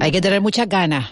[0.00, 1.10] Hay que tener muchas ganas.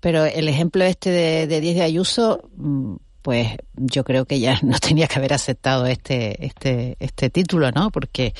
[0.00, 4.78] Pero el ejemplo este de, de de Ayuso, mm, pues yo creo que ya no
[4.78, 7.90] tenía que haber aceptado este, este, este título, ¿no?
[7.90, 8.34] Porque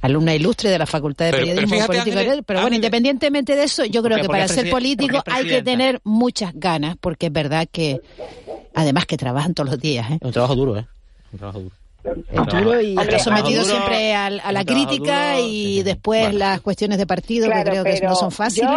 [0.00, 2.42] alumna ilustre de la Facultad de Periodismo pero Político.
[2.44, 6.52] pero bueno, independientemente de eso, yo creo que para ser político hay que tener muchas
[6.54, 8.00] ganas, porque es verdad que,
[8.74, 10.10] además que trabajan todos los días.
[10.10, 10.18] ¿eh?
[10.20, 10.86] Es un trabajo duro, ¿eh?
[11.32, 11.74] Un trabajo duro.
[12.04, 17.48] Es duro y está sometido siempre a, la crítica y después las cuestiones de partido
[17.50, 18.70] que creo que no son fáciles.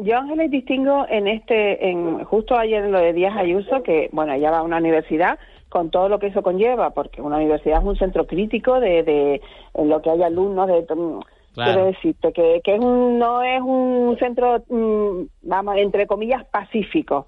[0.00, 4.32] Yo, Ángeles, distingo en este, en justo ayer en lo de Díaz Ayuso, que bueno,
[4.32, 7.84] ella va a una universidad con todo lo que eso conlleva, porque una universidad es
[7.84, 9.42] un centro crítico de, de
[9.74, 10.86] en lo que hay alumnos de
[11.54, 17.26] Quiero decirte que, que es un, no es un centro, mm, vamos, entre comillas, pacífico.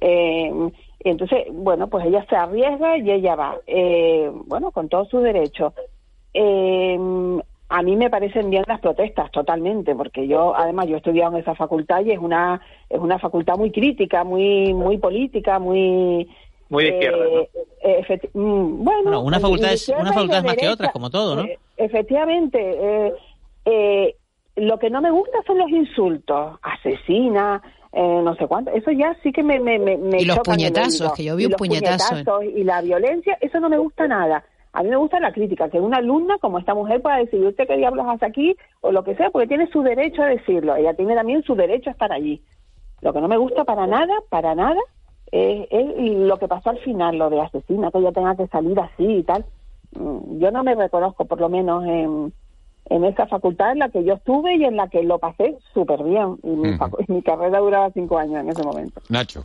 [0.00, 0.70] Eh,
[1.00, 5.72] entonces, bueno, pues ella se arriesga y ella va, eh, bueno, con todos sus derechos.
[6.34, 6.98] Eh,
[7.68, 11.42] a mí me parecen bien las protestas, totalmente, porque yo, además, yo he estudiado en
[11.42, 16.28] esa facultad y es una es una facultad muy crítica, muy muy política, muy
[16.68, 17.24] muy de izquierda.
[17.82, 21.44] Eh, mm, bueno, una facultad es una facultad más que otras, como todo, ¿no?
[21.76, 23.12] efectivamente.
[24.56, 27.62] lo que no me gusta son los insultos, asesina,
[27.98, 28.70] eh, no sé cuánto.
[28.72, 32.42] Eso ya sí que me, me, me Y los puñetazos, que yo vi un puñetazo.
[32.42, 34.44] Y la violencia, eso no me gusta nada.
[34.74, 37.66] A mí me gusta la crítica, que una alumna como esta mujer pueda decir, ¿usted
[37.66, 38.54] qué diablos hace aquí?
[38.82, 40.76] O lo que sea, porque tiene su derecho a decirlo.
[40.76, 42.42] Ella tiene también su derecho a estar allí.
[43.00, 44.80] Lo que no me gusta para nada, para nada,
[45.32, 48.78] es, es lo que pasó al final, lo de asesina, que ella tenga que salir
[48.78, 49.46] así y tal.
[49.92, 52.34] Mm, yo no me reconozco, por lo menos, en
[52.88, 56.02] en esa facultad en la que yo estuve y en la que lo pasé súper
[56.04, 56.36] bien.
[56.42, 59.00] Y mi, carrera duraba cinco años en ese momento.
[59.08, 59.44] Nacho.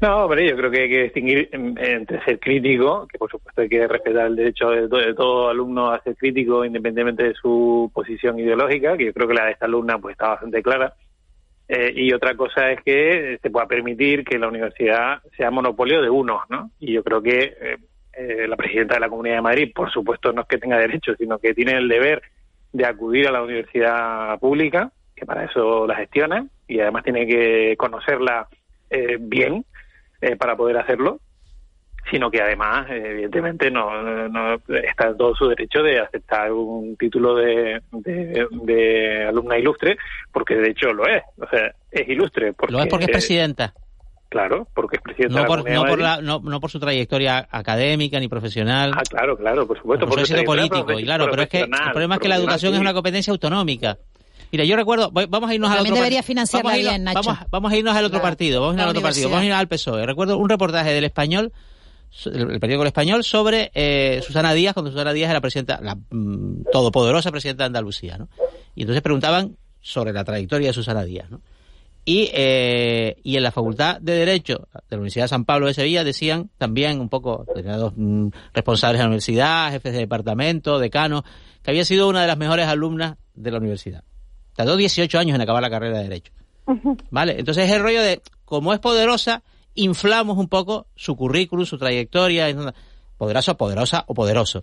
[0.00, 3.68] No, pero yo creo que hay que distinguir entre ser crítico, que por supuesto hay
[3.68, 8.96] que respetar el derecho de todo, alumno a ser crítico independientemente de su posición ideológica,
[8.96, 10.94] que yo creo que la de esta alumna pues está bastante clara.
[11.68, 16.10] Eh, y otra cosa es que se pueda permitir que la universidad sea monopolio de
[16.10, 16.72] unos, ¿no?
[16.80, 17.76] Y yo creo que eh,
[18.12, 21.14] eh, la presidenta de la Comunidad de Madrid, por supuesto, no es que tenga derecho,
[21.16, 22.22] sino que tiene el deber
[22.72, 27.74] de acudir a la universidad pública, que para eso la gestiona, y además tiene que
[27.76, 28.48] conocerla
[28.90, 29.64] eh, bien
[30.20, 31.20] eh, para poder hacerlo,
[32.10, 37.36] sino que además, evidentemente, no, no, está en todo su derecho de aceptar un título
[37.36, 39.96] de, de, alumna ilustre,
[40.32, 42.52] porque de hecho lo es, o sea, es ilustre.
[42.52, 43.72] Porque, lo es porque es presidenta.
[44.32, 48.18] Claro, porque es presidente no por, no, por la, no, no, por su trayectoria académica
[48.18, 48.92] ni profesional.
[48.96, 50.06] Ah, claro, claro, por supuesto.
[50.06, 52.80] Por, ser político, y claro, pero es que el problema es que la educación es
[52.80, 53.98] una competencia autonómica.
[54.50, 57.20] Mira, yo recuerdo, vamos a irnos al otro debería financiarla vamos bien, Nacho.
[57.22, 59.46] Vamos, vamos, a irnos al otro partido, vamos a irnos al otro partido, vamos a
[59.46, 60.06] ir al PSOE.
[60.06, 61.52] Recuerdo un reportaje del Español,
[62.24, 66.64] el periódico El Español, sobre eh, Susana Díaz, cuando Susana Díaz era presidenta, la mm,
[66.72, 68.28] todopoderosa presidenta de Andalucía, ¿no?
[68.74, 71.42] Y entonces preguntaban sobre la trayectoria de Susana Díaz, ¿no?
[72.04, 75.74] Y, eh, y en la Facultad de Derecho de la Universidad de San Pablo de
[75.74, 81.22] Sevilla decían también un poco, determinados mm, responsables de la universidad, jefes de departamento, decanos,
[81.62, 84.02] que había sido una de las mejores alumnas de la universidad.
[84.56, 86.32] Tardó 18 años en acabar la carrera de Derecho.
[87.10, 87.38] ¿Vale?
[87.38, 89.42] Entonces es el rollo de, como es poderosa,
[89.74, 92.54] inflamos un poco su currículum, su trayectoria,
[93.16, 94.62] poderosa, poderosa o poderoso.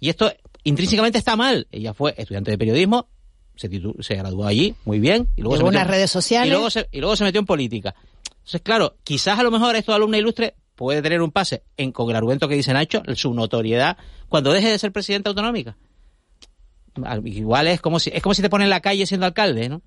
[0.00, 0.32] Y esto
[0.64, 1.66] intrínsecamente está mal.
[1.70, 3.08] Ella fue estudiante de periodismo,
[3.68, 5.28] se, se graduó allí, muy bien.
[5.36, 6.48] Y luego se metió, redes sociales.
[6.48, 7.94] Y luego, se, y luego se metió en política.
[8.30, 12.10] Entonces, claro, quizás a lo mejor esto alumna ilustre puede tener un pase en, con
[12.10, 13.96] el argumento que dice Nacho, su notoriedad,
[14.28, 15.76] cuando deje de ser presidente autonómica.
[17.24, 19.82] Igual es como si, es como si te ponen en la calle siendo alcalde, ¿no?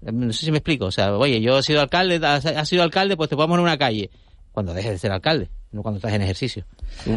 [0.00, 0.86] No sé si me explico.
[0.86, 3.70] O sea, oye, yo he sido alcalde, has sido alcalde, pues te podemos poner en
[3.70, 4.10] una calle.
[4.52, 6.64] Cuando dejes de ser alcalde, no cuando estás en ejercicio.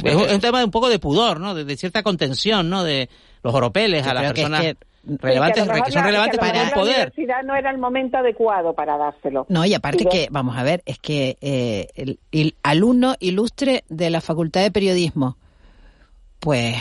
[0.04, 1.56] Es un, tema de un poco de pudor, ¿no?
[1.56, 2.84] De, cierta contención, ¿no?
[2.84, 3.10] De
[3.44, 6.96] los oropeles a las personas relevantes, que, son relevantes para el poder.
[6.96, 9.46] La universidad no era el momento adecuado para dárselo.
[9.50, 14.10] No, y aparte que, vamos a ver, es que eh, el, el, alumno ilustre de
[14.10, 15.38] la Facultad de Periodismo,
[16.40, 16.76] pues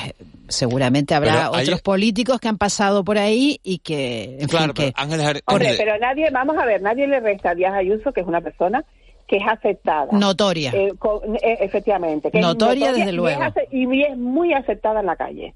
[0.49, 5.41] seguramente habrá otros políticos que han pasado por ahí y que, en claro, fin, pero,
[5.47, 8.41] Hombre, pero nadie, vamos a ver, nadie le resta a Díaz Ayuso, que es una
[8.41, 8.85] persona
[9.27, 10.09] que es aceptada.
[10.12, 10.73] Notoria.
[10.75, 10.93] Eh,
[11.43, 12.31] eh, efectivamente.
[12.31, 13.43] Que notoria, desde luego.
[13.71, 15.55] y es muy aceptada en la calle.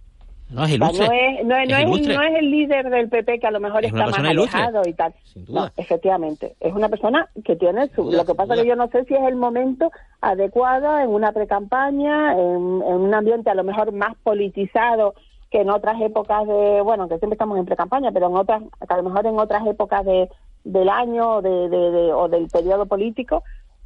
[0.53, 1.07] No es ilustre.
[1.07, 4.07] no, es, no, es, no, es, el líder del PP que a lo mejor está
[4.07, 5.14] más alejado y tal.
[5.48, 6.55] No, efectivamente.
[6.61, 8.11] Es una persona que tiene su.
[8.11, 9.90] Lo que pasa es que yo no sé si es el momento
[10.20, 15.14] adecuado en una precampaña, en, en un ambiente a lo mejor más politizado
[15.50, 16.80] que en otras épocas de.
[16.82, 20.05] Bueno, que siempre estamos en precampaña, pero en otras, a lo mejor en otras épocas
[20.05, 20.28] de,
[20.64, 23.42] del año de, de, o del periodo político,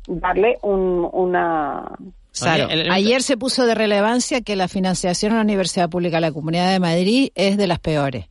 [0.09, 1.93] darle un, una
[2.39, 2.69] Claro.
[2.91, 6.71] Ayer se puso de relevancia que la financiación en la Universidad Pública de la Comunidad
[6.71, 8.27] de Madrid es de las peores,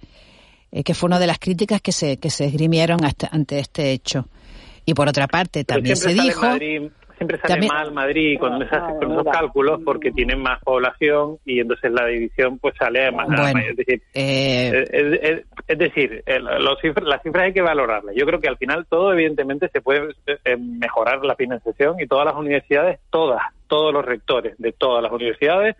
[0.71, 3.91] eh, que fue una de las críticas que se, que se esgrimieron hasta, ante este
[3.91, 4.27] hecho.
[4.85, 6.45] Y por otra parte, también se dijo
[7.17, 11.91] siempre sale mal Madrid con, esas, con, esos cálculos porque tienen más población y entonces
[11.91, 14.85] la división pues sale más bueno, es decir, eh...
[14.91, 16.23] es, es, decir
[16.59, 18.15] los las cifras hay que valorarlas.
[18.15, 22.25] Yo creo que al final todo evidentemente se puede eh, mejorar la financiación y todas
[22.25, 25.75] las universidades todas todos los rectores de todas las universidades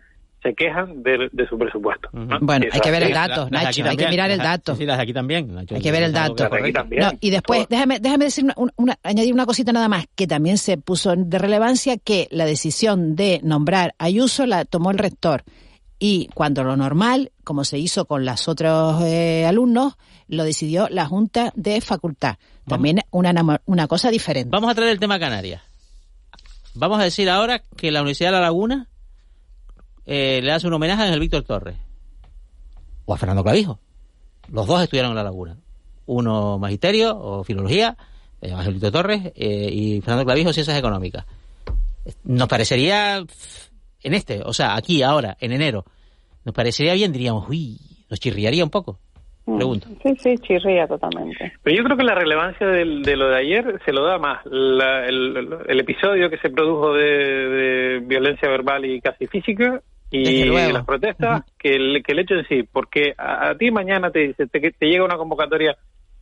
[0.46, 2.08] se quejan de, su presupuesto.
[2.12, 4.76] Bueno, hay que ver el dato, Nacho, hay que mirar el dato.
[4.76, 5.56] Sí, las aquí también.
[5.58, 6.48] hay que ver el dato.
[7.20, 11.14] y después, déjame, déjame decir una, añadir una cosita nada más, que también se puso
[11.16, 15.42] de relevancia que la decisión de nombrar a Ayuso la tomó el rector.
[15.98, 19.96] Y cuando lo normal, como se hizo con los otros eh, alumnos,
[20.28, 22.36] lo decidió la Junta de Facultad.
[22.68, 24.50] También una, una cosa diferente.
[24.50, 25.62] Vamos a traer el tema Canarias.
[26.74, 28.88] Vamos a decir ahora que la Universidad de La Laguna
[30.06, 31.76] eh, le hace un homenaje a Ángel Víctor Torres
[33.04, 33.78] o a Fernando Clavijo.
[34.52, 35.56] Los dos estudiaron en La Laguna.
[36.06, 37.96] Uno magisterio o filología,
[38.40, 41.26] eh, Ángel Víctor Torres, eh, y Fernando Clavijo ciencias económicas.
[42.24, 43.24] Nos parecería
[44.02, 45.84] en este, o sea, aquí, ahora, en enero,
[46.44, 47.76] nos parecería bien, diríamos, uy,
[48.08, 49.00] nos chirriaría un poco.
[49.46, 49.56] Mm.
[49.56, 49.88] Pregunto.
[50.02, 51.52] Sí, sí, chirría totalmente.
[51.62, 54.44] Pero yo creo que la relevancia de lo de ayer se lo da más.
[54.46, 61.74] el, episodio que se produjo de, violencia verbal y casi física y las protestas que,
[61.74, 65.04] el, que el hecho en sí, porque a, ti mañana te, dice, te, te, llega
[65.04, 65.76] una convocatoria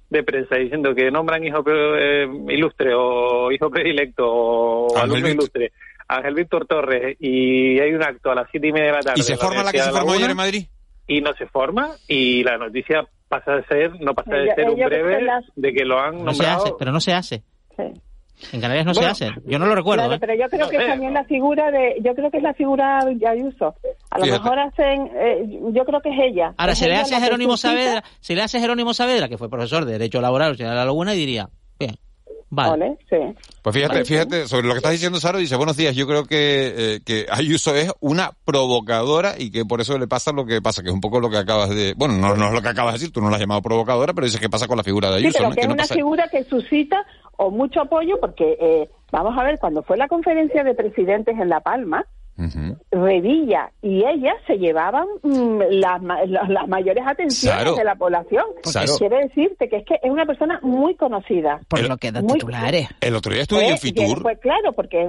[0.08, 5.72] de prensa diciendo que nombran hijo eh, ilustre o hijo predilecto o alumno ilustre
[6.08, 9.00] a Ángel Víctor Torres y hay un acto a las siete y media de la
[9.00, 9.20] tarde.
[9.20, 10.66] ¿Y se forma la que se formó ayer en Madrid?
[11.06, 14.76] Y no se forma y la noticia pasa de ser, no pasa de ser un
[14.76, 15.26] breve
[15.56, 16.76] de que lo han nombrado.
[16.78, 17.42] pero no se hace.
[17.76, 17.84] Sí.
[18.52, 19.30] En Canarias no se hace.
[19.46, 20.12] Yo no lo recuerdo.
[20.12, 20.18] ¿eh?
[20.18, 23.04] Pero yo creo que es también la figura de, yo creo que es la figura
[23.04, 23.74] de Ayuso.
[24.10, 26.54] A lo mejor hacen, eh, yo creo que es ella.
[26.56, 29.84] Ahora se le hace a Jerónimo Saavedra, se le hace Jerónimo Saavedra, que fue profesor
[29.84, 31.96] de Derecho Laboral de la Laguna, y diría, bien,
[32.50, 32.96] Vale.
[33.08, 33.16] sí.
[33.62, 36.74] Pues fíjate, fíjate, sobre lo que estás diciendo, Saro, dice, buenos días, yo creo que,
[36.76, 40.82] eh, que Ayuso es una provocadora y que por eso le pasa lo que pasa,
[40.82, 41.94] que es un poco lo que acabas de...
[41.96, 44.12] Bueno, no, no es lo que acabas de decir, tú no la has llamado provocadora,
[44.12, 45.32] pero dices que pasa con la figura de Ayuso.
[45.32, 45.54] Sí, pero ¿no?
[45.54, 47.04] que, es una figura que suscita
[47.36, 51.48] o mucho apoyo porque, eh, vamos a ver, cuando fue la conferencia de presidentes en
[51.48, 52.04] La Palma,
[52.90, 58.44] Revilla y ella se llevaban mm, las, las, mayores atenciones de la población.
[58.98, 61.60] Quiere decirte que es que es una persona muy conocida.
[61.68, 62.88] Por lo que da titulares.
[63.00, 64.22] El otro día estuve en Fitur.
[64.22, 65.08] Pues claro, porque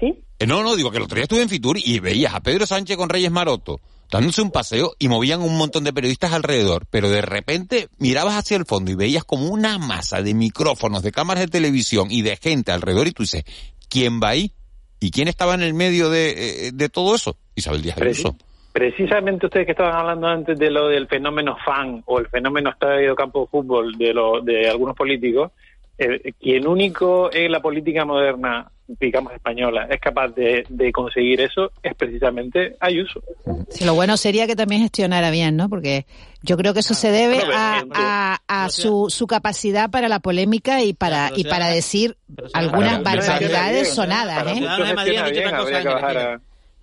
[0.00, 0.18] sí.
[0.38, 2.64] Eh, no, no, digo que el otro día estuve en Fitur y veías a Pedro
[2.64, 3.80] Sánchez con Reyes Maroto
[4.14, 8.56] dándose un paseo y movían un montón de periodistas alrededor, pero de repente mirabas hacia
[8.56, 12.36] el fondo y veías como una masa de micrófonos, de cámaras de televisión y de
[12.36, 13.42] gente alrededor y tú dices,
[13.90, 14.52] ¿quién va ahí?
[15.00, 17.36] ¿Y quién estaba en el medio de, eh, todo eso?
[17.56, 18.36] Isabel Díaz Ayuso.
[18.72, 23.16] Precisamente ustedes que estaban hablando antes de lo del fenómeno fan o el fenómeno estadio
[23.16, 25.50] campo de fútbol de, lo, de algunos políticos,
[25.98, 31.70] eh, quien único en la política moderna, digamos española, es capaz de, de conseguir eso
[31.82, 33.22] es precisamente Ayuso.
[33.68, 35.68] Sí, lo bueno sería que también gestionara bien, ¿no?
[35.68, 36.06] Porque
[36.42, 40.82] yo creo que eso se debe a, a, a su, su capacidad para la polémica
[40.82, 42.16] y para y para decir
[42.52, 44.62] algunas barbaridades sonadas, ¿eh?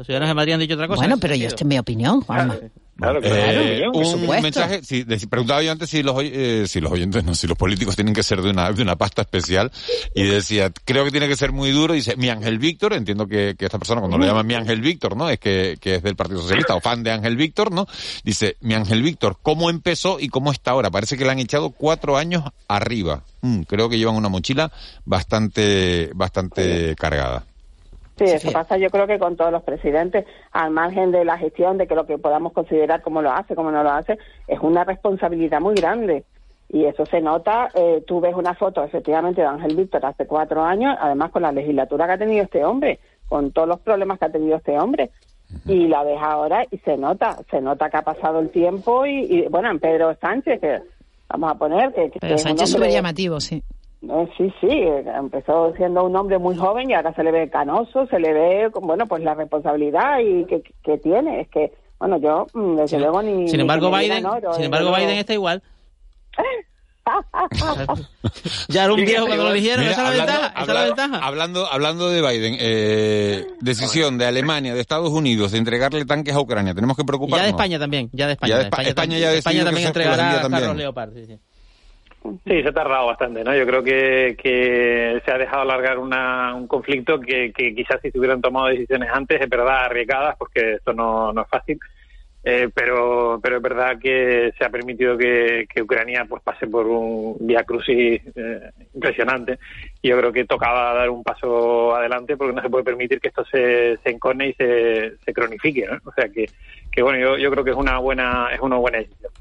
[0.02, 0.98] Los ciudadanos de Madrid han dicho otra cosa.
[1.02, 2.56] Bueno, pero yo esto es mi opinión, Juanma.
[2.98, 7.24] Claro, Eh, por un mensaje, de- preguntaba yo antes si los, eh, si los oyentes,
[7.24, 9.72] no, si los políticos tienen que ser de una, de una pasta especial,
[10.16, 13.56] y decía, creo que tiene que ser muy duro, dice, mi Ángel Víctor, entiendo que,
[13.58, 15.30] que esta persona cuando le llaman mi Ángel Víctor, ¿no?
[15.30, 17.88] Es que, que es del Partido Socialista o fan de Ángel Víctor, ¿no?
[18.24, 20.90] Dice, mi Ángel Víctor, ¿cómo empezó y cómo está ahora?
[20.92, 23.24] Parece que le han echado cuatro años arriba.
[23.42, 24.72] Mm, creo que llevan una mochila
[25.06, 27.46] bastante, bastante cargada.
[28.28, 31.78] Sí, eso pasa yo creo que con todos los presidentes, al margen de la gestión,
[31.78, 34.18] de que lo que podamos considerar como lo hace, como no lo hace,
[34.48, 36.24] es una responsabilidad muy grande.
[36.70, 40.64] Y eso se nota, eh, tú ves una foto efectivamente de Ángel Víctor hace cuatro
[40.64, 44.26] años, además con la legislatura que ha tenido este hombre, con todos los problemas que
[44.26, 45.12] ha tenido este hombre.
[45.66, 49.26] Y la ves ahora y se nota, se nota que ha pasado el tiempo y,
[49.26, 50.80] y, bueno, en Pedro Sánchez, que
[51.28, 52.10] vamos a poner que...
[52.10, 53.62] que Pero Sánchez es súper llamativo, sí.
[54.10, 58.06] Eh, Sí, sí, empezó siendo un hombre muy joven y ahora se le ve canoso,
[58.08, 61.42] se le ve, con, bueno, pues la responsabilidad y que, que tiene.
[61.42, 63.48] Es que, bueno, yo, mm, desde luego, ni.
[63.48, 64.92] Sin ni embargo, Biden, oro, sin embargo.
[64.96, 65.62] Biden está igual.
[68.70, 70.68] Ya era un viejo cuando lo eligieron, Mira, esa es la hablando- ventaja, esa es
[70.68, 71.26] la hablando- ventaja.
[71.28, 76.40] Hablando, hablando de Biden, eh, decisión de Alemania, de Estados Unidos, de entregarle tanques a
[76.40, 76.74] Ucrania.
[76.76, 77.40] Tenemos que preocuparnos.
[77.40, 78.50] ya de España también, ya de España.
[78.50, 81.14] Ya de de Espa- España también- ya España también entregará Leopard.
[81.16, 81.38] sí, sí.
[82.24, 83.56] Sí, se ha tardado bastante, ¿no?
[83.56, 88.42] Yo creo que, se ha dejado alargar una, un conflicto que, quizás si se hubieran
[88.42, 91.80] tomado decisiones antes, es verdad, arriesgadas, porque esto no, no es fácil,
[92.44, 97.38] eh, pero, pero es verdad que se ha permitido que, Ucrania pues pase por un
[97.40, 99.58] vía crucis eh, impresionante.
[100.02, 103.30] Y yo creo que tocaba dar un paso adelante porque no se puede permitir que
[103.30, 105.98] esto se, se encone y se, se cronifique, ¿no?
[106.06, 106.46] O sea que,
[106.92, 109.32] que bueno, yo, yo creo que es una buena, es una buena decisión.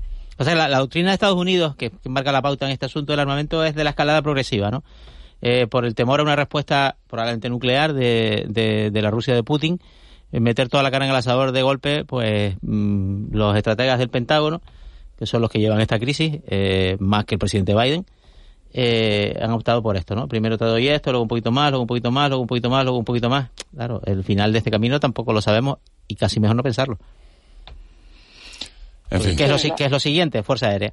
[0.40, 3.12] O sea, la, doctrina de Estados Unidos, que, que marca la pauta en este asunto
[3.12, 4.82] del armamento, es de la escalada progresiva, ¿no?
[5.42, 9.42] Eh, por el temor a una respuesta probablemente nuclear de, de, de la Rusia de
[9.42, 9.80] Putin,
[10.32, 14.08] eh, meter toda la cara en el asador de golpe, pues mm, los estrategas del
[14.08, 14.62] Pentágono,
[15.18, 18.06] que son los que llevan esta crisis, eh, más que el presidente Biden,
[18.72, 20.26] eh, han optado por esto, ¿no?
[20.26, 22.70] Primero te doy esto, luego un poquito más, luego un poquito más, luego un poquito
[22.70, 23.50] más, luego un poquito más.
[23.74, 26.98] Claro, el final de este camino tampoco lo sabemos y casi mejor no pensarlo.
[29.10, 29.36] En fin.
[29.36, 30.42] ¿Qué es, lo, si- qué es lo siguiente?
[30.42, 30.92] Fuerza Aérea.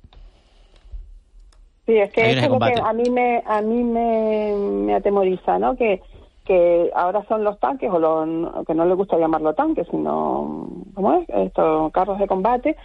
[1.86, 2.84] Sí, es que Hay eso es lo unos que combates.
[2.84, 5.76] a mí me a mí me, me atemoriza, ¿no?
[5.76, 6.02] Que
[6.46, 11.14] que ahora son los tanques o los que no les gusta llamarlo tanques, sino ¿cómo
[11.14, 11.30] es?
[11.30, 12.76] Estos carros de combate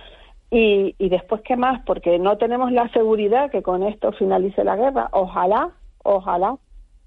[0.51, 4.76] y y después qué más, porque no tenemos la seguridad que con esto finalice la
[4.76, 5.09] guerra.
[5.12, 5.70] Ojalá,
[6.05, 6.57] ojalá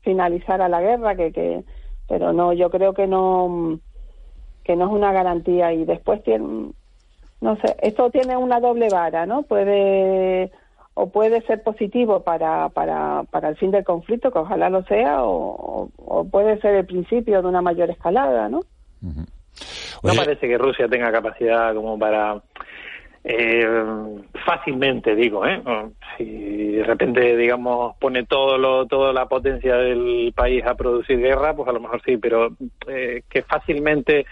[0.02, 1.64] finalizara la guerra, que que
[2.08, 3.80] pero no, yo creo que no
[4.64, 6.72] que no es una garantía y después tiene
[7.46, 9.44] no sé, esto tiene una doble vara, ¿no?
[9.44, 10.52] Puede
[10.96, 15.24] o puede ser positivo para, para, para el fin del conflicto, que ojalá lo sea,
[15.24, 18.62] o, o puede ser el principio de una mayor escalada, ¿no?
[19.02, 22.42] No parece que Rusia tenga capacidad como para
[23.24, 23.68] eh,
[24.46, 25.62] fácilmente, digo, ¿eh?
[26.18, 31.56] Si de repente, digamos, pone todo lo, toda la potencia del país a producir guerra,
[31.56, 32.56] pues a lo mejor sí, pero
[32.88, 34.26] eh, que fácilmente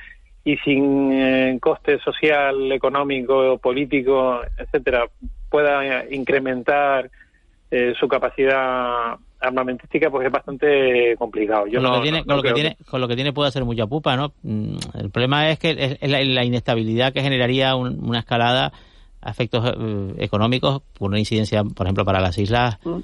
[0.46, 5.06] y sin eh, coste social, económico, político, etcétera,
[5.50, 7.10] pueda eh, incrementar
[7.72, 11.66] eh, su capacidad armamentística, pues es bastante complicado.
[11.68, 13.16] Yo con, lo no- que tiene, no- con, no lo que tiene, con lo que
[13.16, 14.34] tiene puede hacer mucha pupa, ¿no?
[14.44, 18.72] Mm, El problema es que es, es la, la inestabilidad que generaría un- una escalada
[19.22, 23.00] a efectos eh, económicos, por una incidencia, por ejemplo, para las islas, mm,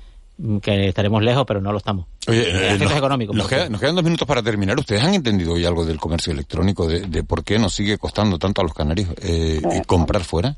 [0.61, 2.05] que estaremos lejos, pero no lo estamos.
[2.27, 3.35] Oye, Eh, nos, económicos.
[3.35, 4.77] nos queda- nos quedan dos minutos para terminar.
[4.79, 8.37] ¿Ustedes han entendido hoy algo del comercio electrónico, de, de por qué nos sigue costando
[8.39, 10.55] tanto a los canarios eh, Eh, comprar fuera?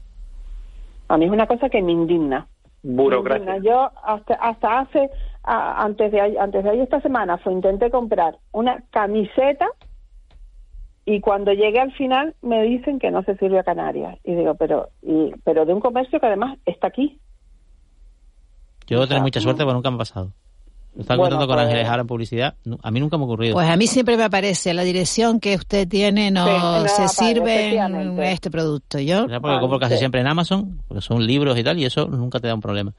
[1.08, 2.48] A mí es una cosa que me indigna.
[2.84, 3.44] Burocracia.
[3.46, 3.72] Me indigna.
[3.74, 5.10] Yo hasta, hasta hace,
[5.44, 9.68] a- antes de ahí- antes de ahí esta semana, fue intenté comprar una camiseta
[11.06, 14.18] y cuando llegué al final me dicen que no se sirve a Canarias.
[14.24, 17.20] Y digo, pero, y, pero de un comercio que además está aquí.
[18.92, 20.32] Yo debo tener mucha suerte porque nunca me ha pasado.
[20.94, 22.54] Lo estaba Bueno, contando con pues- Ángeles Jara en publicidad.
[22.84, 23.54] A mí nunca me ha ocurrido.
[23.54, 27.78] Pues a mí siempre me aparece la dirección que usted tiene no Sí, se sirve
[27.78, 29.00] en este producto.
[29.00, 32.08] Yo ¿Será porque compro casi siempre en Amazon, porque son libros y tal, y eso
[32.08, 32.92] nunca te da un problema.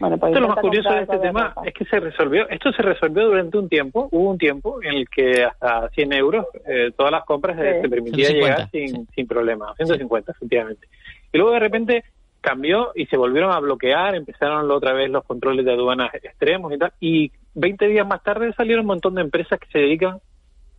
[0.00, 1.62] Bueno, pues Esto es lo más curioso de este tema ropa.
[1.68, 5.08] es que se resolvió, esto se resolvió durante un tiempo, hubo un tiempo en el
[5.08, 7.82] que hasta 100 euros eh, todas las compras eh, Sí.
[7.82, 10.88] se permitía 150, llegar sin, sin problema, 150 efectivamente.
[11.32, 12.04] Y luego de repente
[12.46, 16.78] cambió y se volvieron a bloquear, empezaron otra vez los controles de aduanas extremos y
[16.78, 20.20] tal, y 20 días más tarde salieron un montón de empresas que se dedican,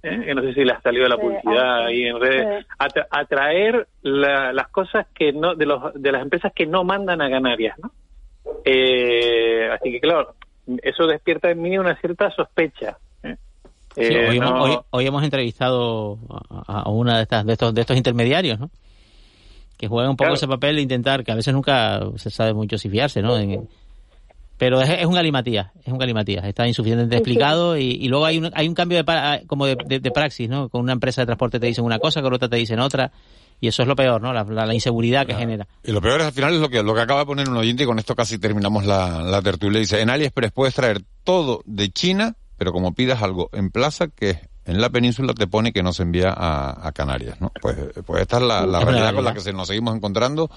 [0.02, 0.22] ¿eh?
[0.26, 4.68] que no sé si les ha salido la publicidad ahí en redes, a, traer las
[4.70, 7.92] cosas que no de, los, de las empresas que no mandan a Canarias, ¿no?
[8.64, 10.36] Eh, así que claro,
[10.84, 12.98] eso despierta en mí una cierta sospecha.
[13.24, 13.36] ¿eh?
[14.92, 16.18] hoy, hemos, entrevistado
[16.50, 18.70] a, una de estas de estos de estos intermediarios, ¿no?
[19.78, 22.78] Que juegan un poco ese papel de intentar, que a veces nunca se sabe mucho
[22.78, 23.38] si fiarse, ¿no?
[24.58, 28.68] pero es, un galimatías, es un galimatías, está insuficientemente explicado y, luego hay un, hay
[28.68, 30.68] un cambio de, como de, praxis, ¿no?
[30.70, 33.12] Con una empresa de transporte te dicen una cosa, con otra te dicen otra
[33.62, 34.34] y eso es lo peor, ¿no?
[34.34, 35.68] La, inseguridad que genera.
[35.84, 37.58] Y lo peor es al final es lo que, lo que acaba de poner un
[37.58, 39.80] oyente y con esto casi terminamos la, la tertulia.
[39.80, 44.30] Dice, en AliExpress puedes traer todo de China, pero como pidas algo en plaza que
[44.32, 47.52] es en la península te pone que no se envía a, Canarias, ¿no?
[47.62, 50.50] Pues, pues esta es la, realidad con la que se nos seguimos encontrando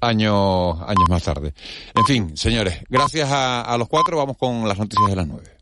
[0.00, 1.54] años, años más tarde.
[1.94, 5.53] En fin, señores, gracias a, a los cuatro, vamos con las noticias de las nueve.